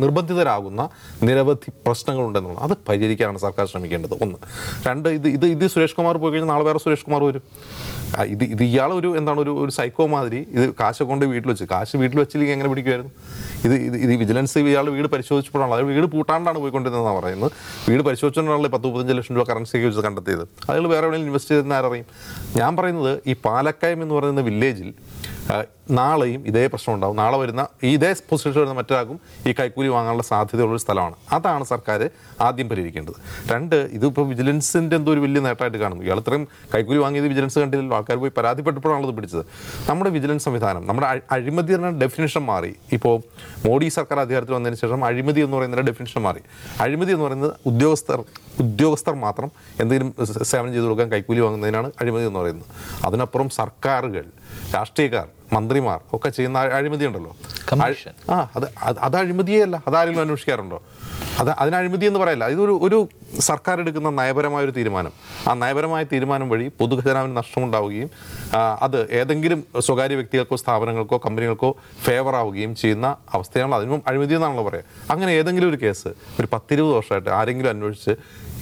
[0.00, 0.88] നിർബന്ധിതരാകുന്ന
[1.28, 4.14] നിരവധി പ്രശ്നങ്ങളുണ്ടെന്നുള്ളത് അത് പരിഹരിക്കാനാണ് സർക്കാർ ശ്രമിക്കേണ്ടത്.
[4.24, 4.38] ഒന്ന്.
[4.88, 7.44] രണ്ട് ഇത് ഇത് ഇത് സുരേഷ് കുമാർ പോയി കഴിഞ്ഞാൽ നാളെ വേറെ സുരേഷ് കുമാർ വരും.
[8.34, 11.96] ഇത് ഇത് ഇയാൾ ഒരു എന്താണ് ഒരു ഒരു സൈക്കോ മാതിരി ഇത് കാശ് കൊണ്ട് വീട്ടിൽ വെച്ച് കാശ്
[12.02, 13.12] വീട്ടിൽ വെച്ചില്ലെങ്കിൽ എങ്ങനെ പിടിക്കുമായിരുന്നു?
[13.66, 17.52] ഇത് ഇത് ഇത് വിജിലൻസ് ഇയാൾ വീട് പരിശോധിച്ചപ്പോഴാണ് അത് വീട് പൂട്ടാണ്ടാണ് പോയിക്കൊണ്ടിരുന്നതെന്ന് പറയുന്നത്.
[17.88, 20.44] വീട് പരിശോധിച്ചുകൊണ്ടാണല്ലോ പത്ത് മുപ്പത്തഞ്ച് ലക്ഷം രൂപ കറൻസിയൊക്കെ വെച്ച് കണ്ടെത്തിയത്.
[20.70, 22.06] അയാൾ വേറെ എവിടെയെങ്കിലും ഇൻവെസ്റ്റ് ചെയ്തെന്ന് ആരറിയും?
[22.60, 24.90] ഞാൻ പറയുന്നത് ഈ പാലക്കയം എന്ന് പറയുന്ന വില്ലേജിൽ
[25.90, 27.16] നാളെയും ഇതേ പ്രശ്നം ഉണ്ടാവും.
[27.16, 31.14] നാളെ വരുന്ന ഇതേ പൊസിഷൻ വരുന്ന മറ്റൊരാൾക്കും ഈ കൈക്കൂലി വാങ്ങാനുള്ള സാധ്യതയുള്ളൊരു സ്ഥലമാണ്.
[31.32, 33.14] അതാണ് സർക്കാർ ആദ്യം പരിഹരിക്കേണ്ടത്.
[33.52, 36.04] രണ്ട് ഇതിപ്പോൾ വിജിലൻസിന്റെ എന്തോ ഒരു വലിയ നേട്ടമായിട്ട് കാണുന്നു.
[36.04, 37.96] ഇയാൾ ഇത്രയും കൈക്കൂലി വാങ്ങിയത് വിജിലൻസ് കണ്ടില്ലല്ലോ.
[37.96, 39.44] ആൾക്കാർ പോയി പരാതിപ്പെട്ടപ്പോഴാണ് അത് പിടിച്ചത്.
[39.88, 42.74] നമ്മുടെ വിജിലൻസ് സംവിധാനം നമ്മുടെ അഴിമതി എന്ന ഡെഫിനേഷൻ മാറി.
[42.92, 43.22] ഇപ്പോൾ
[43.68, 46.40] മോഡി സർക്കാർ അധികാരത്തിൽ വന്നതിന് ശേഷം അഴിമതി എന്ന് പറയുന്ന ഡെഫിനേഷൻ മാറി.
[46.80, 48.24] അഴിമതി എന്ന് പറയുന്നത് ഉദ്യോഗസ്ഥർ
[48.60, 52.68] ഉദ്യോഗസ്ഥർ മാത്രം എന്തെങ്കിലും സേവനം ചെയ്തു കൊടുക്കാൻ കൈക്കൂലി വാങ്ങുന്നതിനാണ് അഴിമതി എന്ന് പറയുന്നത്.
[53.06, 54.39] അതിനപ്പുറം സർക്കാരുകൾ
[54.74, 57.32] രാഷ്ട്രീയക്കാർ മന്ത്രിമാർ ഒക്കെ ചെയ്യുന്ന അഴിമതി ഉണ്ടല്ലോ.
[58.34, 59.76] ആ അത് അത് അത് അഴിമതിയേ അല്ല.
[59.88, 60.78] അതാരെങ്കിലും അന്വേഷിക്കാറുണ്ടോ?
[61.40, 62.48] അത് അതിന് അഴിമതി എന്ന് പറയല്ല.
[62.54, 62.98] ഇതൊരു ഒരു
[63.40, 65.12] സർക്കാർ എടുക്കുന്ന നയപരമായ ഒരു തീരുമാനം.
[65.48, 68.10] ആ നയപരമായ തീരുമാനം വഴി പൊതുഖജനാവിന് നഷ്ടമുണ്ടാവുകയും
[68.86, 71.70] അത് ഏതെങ്കിലും സ്വകാര്യ വ്യക്തികൾക്കോ സ്ഥാപനങ്ങൾക്കോ കമ്പനികൾക്കോ
[72.06, 74.84] ഫേവർ ആവുകയും ചെയ്യുന്ന അവസ്ഥയാണ് അതിനും അഴിമതി എന്നാണല്ലോ പറയുക.
[75.10, 76.08] അങ്ങനെ ഏതെങ്കിലും ഒരു കേസ്
[76.40, 78.14] ഒരു പത്തിരുപത് വർഷമായിട്ട് ആരെങ്കിലും അന്വേഷിച്ച്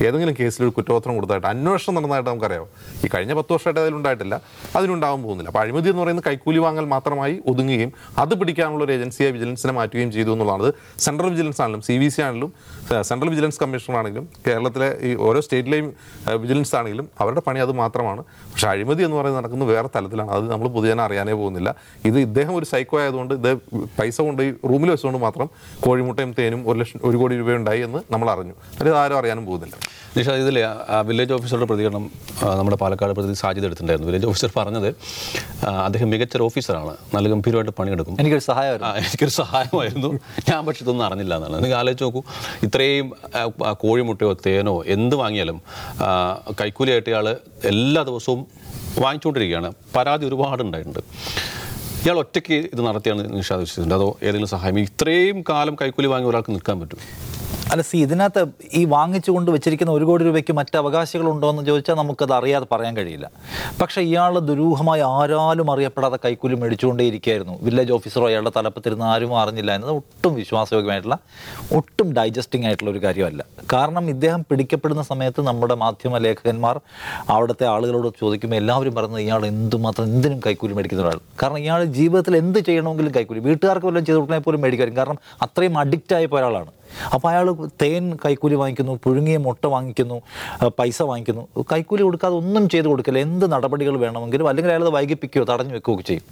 [0.06, 2.66] ഏതെങ്കിലും കേസിൽ ഒരു കുറ്റപത്രം കൊടുത്തായിട്ട് അന്വേഷണം നടന്നതായിട്ട് നമുക്കറിയാം.
[3.04, 4.34] ഈ കഴിഞ്ഞ പത്ത് വർഷമായിട്ട് അതിലുണ്ടായിട്ടില്ല
[4.78, 5.48] അതിനുണ്ടാവാൻ പോകുന്നില്ല.
[5.52, 7.92] അപ്പോൾ അഴിമതി എന്ന് പറയുന്നത് കൈക്കൂലി വാങ്ങൽ മാത്രമായി ഒതുങ്ങുകയും
[8.24, 10.72] അത് പിടിക്കാനുള്ള ഒരു ഏജൻസിയെ വിജിലൻസിനെ മാറ്റുകയും ചെയ്തു എന്നുള്ളതാണ്.
[11.06, 12.52] സെൻട്രൽ വിജിലൻസ് ആണെങ്കിലും സി വി സി ആണെങ്കിലും
[13.10, 15.88] സെൻട്രൽ വിജിലൻസ് കമ്മീഷണർ ആണെങ്കിലും കേരളത്തിലെ ഈ ഓരോ സ്റ്റേറ്റിലെയും
[16.44, 18.22] വിജിലൻസ് ആണെങ്കിലും അവരുടെ പണി അത് മാത്രമാണ്.
[18.52, 20.30] പക്ഷേ അഴിമതി എന്ന് പറയുന്നത് നടക്കുന്നത് വേറെ തലത്തിലാണ്.
[20.36, 21.68] അത് നമ്മൾ പൊതുജനം അറിയാനേ പോകുന്നില്ല.
[22.10, 23.50] ഇത് ഇദ്ദേഹം ഒരു സൈക്കോ ആയതുകൊണ്ട് ഇത്
[23.98, 25.48] പൈസ കൊണ്ട് ഈ റൂമിൽ വെച്ചുകൊണ്ട് മാത്രം
[25.84, 28.56] കോഴിമുട്ടയും തേനും ഒരു ലക്ഷം ഒരു കോടി രൂപയുണ്ടായി എന്ന് നമ്മൾ അറിഞ്ഞു.
[28.80, 29.76] അത് ആരും അറിയാനും പോകുന്നില്ല.
[30.16, 30.58] നിഷ ഇതിൽ
[31.00, 32.10] വില്ലേജ് ഓഫീസറുടെ പ്രതികരണം
[32.56, 34.12] നമ്മുടെ പാലക്കാട് പ്രതി സാധ്യത എടുത്തിട്ടുണ്ടായിരുന്നു.
[34.12, 34.94] വില്ലേജ് ഓഫീസർ പറഞ്ഞത്
[35.68, 38.16] അദ്ദേഹം മികച്ചൊരു ഓഫീസറാണ് നല്ല ഗംഭീരമായിട്ട് പണിയെടുക്കും.
[38.20, 38.92] എനിക്കൊരു സഹായമായിരുന്നു.
[38.92, 40.08] ആ, എനിക്കൊരു സഹായമായിരുന്നു.
[40.50, 41.64] ഞാൻ പക്ഷെ ഇതൊന്നും അറിഞ്ഞില്ല എന്നാണ്.
[41.64, 42.22] നിങ്ങൾ ആലോചിച്ച് നോക്കൂ
[42.62, 43.12] ഇത്രയും
[43.72, 45.62] കോഴിമുട്ടയോ തേനോ എന്ത് വാങ്ങിയാലും
[46.60, 47.28] കൈക്കൂലിയായിട്ട് ഇയാൾ
[47.64, 48.46] എല്ലാ ദിവസവും
[48.98, 49.72] വാങ്ങിച്ചുകൊണ്ടിരിക്കുകയാണ്.
[49.96, 50.98] പരാതി ഒരുപാട് ഉണ്ടായിട്ടുണ്ട്.
[52.04, 53.94] ഇയാൾ ഒറ്റയ്ക്ക് ഇത് നടത്തിയാണ് നിഷാദ് വിശ്വസിച്ചിട്ടുണ്ട്.
[53.94, 54.78] അതോ ഏതെങ്കിലും സഹായം?
[54.78, 56.98] ഇത്രയും കാലം കൈക്കൂലി വാങ്ങി ഒരാൾക്ക് നിൽക്കാൻ പറ്റും?
[57.72, 58.42] അല്ല സി ഇതിനകത്ത്
[58.78, 63.26] ഈ വാങ്ങിച്ചു കൊണ്ട് വെച്ചിരിക്കുന്ന ഒരു കോടി രൂപയ്ക്ക് മറ്റ് അവകാശികളുണ്ടോ എന്ന് ചോദിച്ചാൽ നമുക്കത് അറിയാതെ പറയാൻ കഴിയില്ല.
[63.80, 69.92] പക്ഷേ ഇയാൾ ദുരൂഹമായി ആരാലും അറിയപ്പെടാതെ കൈക്കൂലി മേടിച്ചുകൊണ്ടേ മേടിച്ചുകൊണ്ടേയിരിക്കുകയായിരുന്നു വില്ലേജ് ഓഫീസറോ അയാളുടെ തലപ്പത്തിരുന്ന് ആരും അറിഞ്ഞില്ല എന്നത്
[69.98, 71.18] ഒട്ടും വിശ്വാസയോഗ്യമായിട്ടുള്ള
[71.78, 73.44] ഒട്ടും ഡൈജസ്റ്റിംഗ് ആയിട്ടുള്ള ഒരു കാര്യമല്ല.
[73.74, 76.78] കാരണം ഇദ്ദേഹം പിടിക്കപ്പെടുന്ന സമയത്ത് നമ്മുടെ മാധ്യമ ലേഖകന്മാർ
[77.36, 81.20] അവിടുത്തെ ആളുകളോട് ചോദിക്കുമ്പോൾ എല്ലാവരും പറയുന്നത് ഇയാൾ എന്തുമാത്രം എന്തിനും കൈക്കൂലി മേടിക്കുന്ന ഒരാൾ.
[81.42, 83.44] കാരണം ഇയാൾ ജീവിതത്തിൽ എന്ത് ചെയ്യണമെങ്കിലും കൈക്കൂലി.
[83.50, 86.72] വീട്ടുകാർക്ക് വല്ലതും ചെയ്ത് കൊടുക്കണേ പോലും കാരണം അത്രയും അഡിക്റ്റ് ആയപ്പോൾ ഒരാളാണ്.
[87.14, 87.46] അപ്പോൾ അയാൾ
[87.82, 90.16] തേൻ കൈക്കൂലി വാങ്ങിക്കുന്നു പുഴുങ്ങിയ മുട്ട വാങ്ങിക്കുന്നു
[90.78, 91.44] പൈസ വാങ്ങിക്കുന്നു.
[91.72, 93.18] കൈക്കൂലി കൊടുക്കാതെ ഒന്നും ചെയ്ത് കൊടുക്കില്ല.
[93.28, 96.24] എന്ത് നടപടികൾ വേണമെങ്കിലും അല്ലെങ്കിൽ അയാൾ വൈകിപ്പിക്കുകയോ തടഞ്ഞു വെക്കുകയോ ചെയ്യും.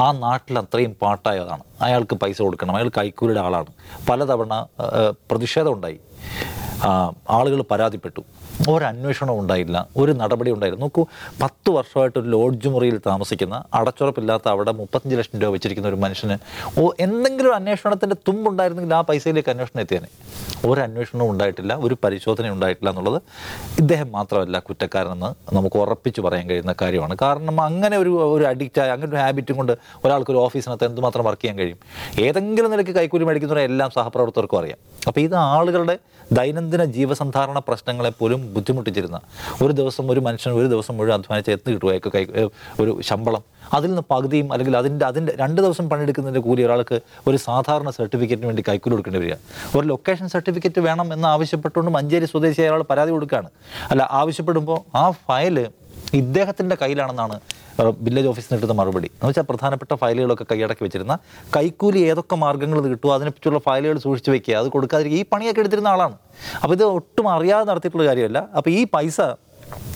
[0.00, 1.64] ആ നാട്ടിൽ അത്രയും പാട്ടായതാണ്.
[1.82, 2.74] അയാൾക്ക് പൈസ കൊടുക്കണം.
[2.76, 3.72] അയാൾ കൈക്കൂലിയുടെ ആളാണ്.
[4.10, 4.66] പലതവണ
[5.30, 5.98] പ്രതിഷേധമുണ്ടായി
[7.38, 8.22] ആളുകൾ പരാതിപ്പെട്ടു.
[8.70, 10.80] ഒരന്വേഷണവും ഉണ്ടായില്ല ഒരു നടപടി ഉണ്ടായില്ല.
[10.80, 11.06] നോക്കൂ
[11.42, 16.38] പത്ത് വർഷമായിട്ട് ഒരു ലോഡ്ജ് മുറിയിൽ താമസിക്കുന്ന അടച്ചുറപ്പില്ലാത്ത അവിടെ മുപ്പത്തഞ്ച് ലക്ഷം രൂപ വെച്ചിരിക്കുന്ന ഒരു മനുഷ്യന്
[16.80, 20.08] ഓ എന്തെങ്കിലും ഒരു അന്വേഷണത്തിന്റെ തുമ്പുണ്ടായിരുന്നെങ്കിൽ ആ പൈസയിലേക്ക് അന്വേഷണം എത്തിയേനെ.
[20.66, 23.22] ഒരു അന്വേഷണവും ഉണ്ടായിട്ടില്ല ഒരു പരിശോധന ഉണ്ടായിട്ടില്ല എന്നുള്ളത്
[23.78, 27.16] ഇദ്ദേഹം മാത്രമല്ല കുറ്റക്കാരനെന്ന് നമുക്ക് ഉറപ്പിച്ച് പറയാൻ കഴിയുന്ന കാര്യമാണ്.
[27.22, 29.72] കാരണം അങ്ങനെ ഒരു ഒരു അഡിക്റ്റായ അങ്ങനെ ഒരു ഹാബിറ്റും കൊണ്ട്
[30.04, 31.78] ഒരാൾക്ക് ഒരു ഓഫീസിനകത്ത് എന്തുമാത്രം വർക്ക് ചെയ്യാൻ കഴിയും?
[32.20, 34.78] ഏതെങ്കിലും നിലയ്ക്ക് കൈക്കൂലി മേടിക്കുന്നവരെ എല്ലാം സഹപ്രവർത്തകർക്കും അറിയാം.
[35.06, 35.98] അപ്പോൾ ഇത് ആളുകളുടെ
[36.32, 39.20] ദൈനംദിന ജീവസന്ധാരണ പ്രശ്നങ്ങളെ പോലും ബുദ്ധിമുട്ടിച്ചിരുന്ന.
[39.62, 42.24] ഒരു ദിവസം ഒരു മനുഷ്യൻ ഒരു ദിവസം മുഴുവൻ അധ്വാനിച്ച് എത്തി കിട്ടുക അയാൾക്ക് കൈ
[42.80, 43.44] ഒരു ശമ്പളം.
[43.74, 48.64] അതിൽ നിന്ന് പകുതിയും അല്ലെങ്കിൽ അതിന്റെ അതിന്റെ രണ്ട് ദിവസം പണിയെടുക്കുന്നതിന്റെ കൂലി ഒരാൾക്ക് ഒരു സാധാരണ സർട്ടിഫിക്കറ്റിന് വേണ്ടി
[48.68, 49.36] കൈക്കൂലി കൊടുക്കേണ്ടി വരിക.
[49.78, 53.50] ഒരു ലൊക്കേഷൻ സർട്ടിഫിക്കറ്റ് വേണം എന്ന് ആവശ്യപ്പെട്ടുകൊണ്ട് മഞ്ചേരി സ്വദേശി അയാൾ പരാതി കൊടുക്കുകയാണ്.
[53.90, 55.68] അല്ല ആവശ്യപ്പെടുമ്പോൾ ആ ഫയൽ
[56.14, 57.40] ഇദ്ദേഹത്തിന്റെ കയ്യിലാണെന്നാണ്
[57.82, 59.06] വില്ലേജ് ഓഫീസിൽ നിന്ന് കിട്ടുന്ന മറുപടി.
[59.06, 61.18] എന്ന് വെച്ചാൽ പ്രധാനപ്പെട്ട ഫയലുകളൊക്കെ കൈയടക്കി വെച്ചിരുന്ന
[61.56, 64.54] കൈക്കൂലി ഏതൊക്കെ മാർഗങ്ങൾ കിട്ടുമോ അതിനെപ്പറ്റിയുള്ള ഫയലുകൾ സൂക്ഷിച്ച് വെക്കുക.
[64.54, 65.20] അത് കൊടുക്കാതിരിക്കുക.
[65.20, 66.16] ഈ പണിയൊക്കെ എടുത്തിരുന്ന ആളാണ്.
[66.62, 68.48] അപ്പോൾ ഇത് ഒട്ടും അറിയാതെ നടത്തിയിട്ടുള്ള കാര്യമല്ല.
[68.56, 69.20] അപ്പോൾ ഈ പൈസ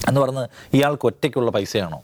[0.08, 2.02] എന്ന് പറഞ്ഞ് ഇയാൾക്ക് ഒറ്റയ്ക്കുള്ള പൈസയാണോ?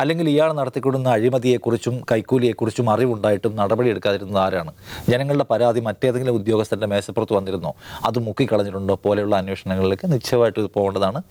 [0.00, 4.72] അല്ലെങ്കിൽ ഇയാൾ നടത്തിക്കൊടുന്ന അഴിമതിയെക്കുറിച്ചും കൈക്കൂലിയെക്കുറിച്ചും അറിവുണ്ടായിട്ടും നടപടിയെടുക്കാതിരുന്നത് ആരാണ്?
[5.10, 7.72] ജനങ്ങളുടെ പരാതി മറ്റേതെങ്കിലും ഉദ്യോഗസ്ഥന്റെ മേശപ്പുറത്ത് വന്നിരുന്നോ?
[8.08, 8.96] അത് മുക്കിക്കളഞ്ഞിട്ടുണ്ടോ?
[9.04, 11.22] പോലെയുള്ള അന്വേഷണങ്ങളിലേക്ക് നിശ്ചയമായിട്ട് ഇത് പോകേണ്ടതാണ്.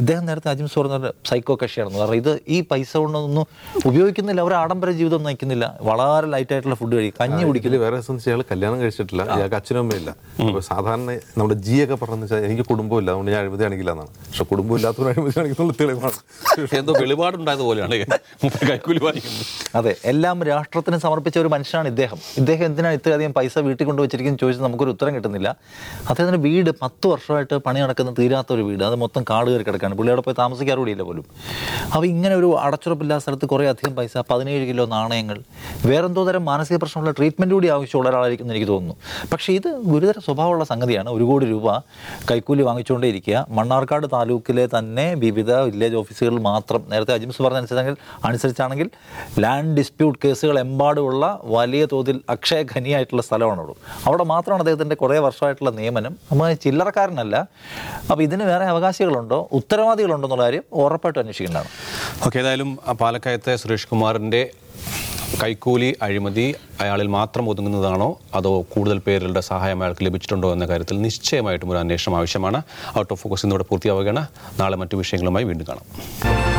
[0.00, 3.46] ഇദ്ദേഹം നേരത്തെ അജിം സോർ എന്നൊരു സൈക്കോ കക്ഷിയാണെന്ന് കാരണം ഇത് ഈ പൈസ കൊണ്ടൊന്നും
[3.86, 4.40] ഉപയോഗിക്കുന്നില്ല.
[4.46, 7.18] അവർ ആഡംബര ജീവിതം നയിക്കുന്നില്ല വളരെ ലൈറ്റായിട്ടുള്ള ഫുഡ് കഴിക്കും.
[7.22, 7.76] കഞ്ഞി കുടിക്കില്ല.
[7.84, 9.22] വേറെ ഇയാൾ കല്യാണം കഴിച്ചിട്ടില്ല.
[9.38, 13.08] ഇയാൾക്ക് അച്ഛനും അമ്മയില്ല അപ്പോൾ സാധാരണ നമ്മുടെ ജി ഒക്കെ പറഞ്ഞു വെച്ചാൽ എനിക്ക് കുടുംബമില്ല.
[13.10, 14.12] അതുകൊണ്ട് ഞാൻ അഴിമതി കാണിക്കില്ല എന്നാണ്.
[14.28, 14.74] പക്ഷെ കുടുംബം
[15.12, 16.18] അഴിമതി കാണിക്കുന്നുള്ള തെളിവാണ്.
[16.80, 17.64] എന്തോ വെളിപാടുണ്ടായത്
[18.42, 22.18] മൂപ്പര് കൈക്കൂലി വാങ്ങിക്കുന്നത് അതെ എല്ലാം രാഷ്ട്രത്തിന് സമർപ്പിച്ച ഒരു മനുഷ്യനാണ് ഇദ്ദേഹം.
[22.36, 25.56] ഇദ്ദേഹം എന്തിനാണ് ഇത്രയധികം പൈസ വീട്ടിൽ കൊണ്ടുവച്ചിരിക്കുന്നത് ചോദിച്ചാൽ നമുക്കൊരു ഉത്തരം കിട്ടുന്നില്ല.
[26.08, 28.84] അദ്ദേഹത്തിന്റെ വീട് പത്ത് വർഷമായിട്ട് പണി നടക്കുന്ന തീരാത്ത ഒരു വീട്.
[28.84, 31.24] അത് മൊത്തം കാട് കയറി കിടക്കാണ് പുള്ളി അവിടെ പോയി താമസിക്കാറ് പോലും.
[31.94, 35.40] അപ്പോൾ ഇങ്ങനെ ഒരു അടച്ചുറപ്പില്ലാത്ത സ്ഥലത്ത് കുറേ അധികം പൈസ പതിനേഴ് കിലോ നാണയങ്ങൾ
[35.86, 38.96] വേറെന്തോ തരം മാനസിക പ്രശ്നമുള്ള ട്രീറ്റ്മെന്റ് കൂടി ആവശ്യമുള്ള ഒരാളായിരിക്കും എനിക്ക് തോന്നുന്നു.
[39.32, 41.10] പക്ഷേ ഇത് ഗുരുതര സ്വഭാവമുള്ള സംഗതിയാണ്.
[41.10, 41.78] ഒരു കോടി രൂപ
[42.30, 43.46] കൈക്കൂലി വാങ്ങിച്ചുകൊണ്ടേയിരിക്കുക.
[43.50, 48.90] മണ്ണാർക്കാട് താലൂക്കിലെ തന്നെ വിവിധ വില്ലേജ് ഓഫീസുകളിൽ മാത്രം നേരത്തെ അജിംസ് പറഞ്ഞ അനുസരിച്ചെങ്കിൽ അനുസരിച്ചാണെങ്കിൽ
[49.38, 53.74] ലാൻഡ് ഡിസ്പ്യൂട്ട് കേസുകൾ എമ്പാടുമുള്ള വലിയ തോതിൽ അക്ഷയ ഖനിയായിട്ടുള്ള സ്ഥലമാണ്
[54.06, 56.16] അവിടെ മാത്രമാണ് അദ്ദേഹത്തിന്റെ കുറേ വർഷമായിട്ടുള്ള നിയമനം.
[56.30, 57.36] നമ്മൾ ചില്ലറക്കാരനല്ല.
[58.10, 59.48] അപ്പോൾ ഇതിന് വേറെ അവകാശികളുണ്ടോ?
[59.52, 61.68] ഉത്തരവാദികളുണ്ടോ എന്നുള്ള കാര്യം ഉറപ്പായിട്ട് അന്വേഷിക്കേണ്ടതാണ്.
[62.26, 64.50] ഓക്കെ ഏതായാലും പാലക്കയത്തെ സുരേഷ് കുമാറിന്റെ
[65.42, 68.18] കൈക്കൂലി അഴിമതി അയാളിൽ മാത്രം ഒതുങ്ങുന്നതാണോ?
[68.34, 72.62] അതോ കൂടുതൽ പേരുടെ സഹായം അയാൾക്ക് ലഭിച്ചിട്ടുണ്ടോ എന്ന കാര്യത്തിൽ നിശ്ചയമായിട്ടും ഒരു അന്വേഷണം ആവശ്യമാണ്.
[72.98, 74.26] ഔട്ട് ഓഫ് ഫോക്കസ് ഇന്നിവിടെ പൂർത്തിയാവുകയാണ്.
[74.60, 76.53] നാളെ മറ്റു വിഷയങ്ങളുമായി വീണ്ടും കാണാം.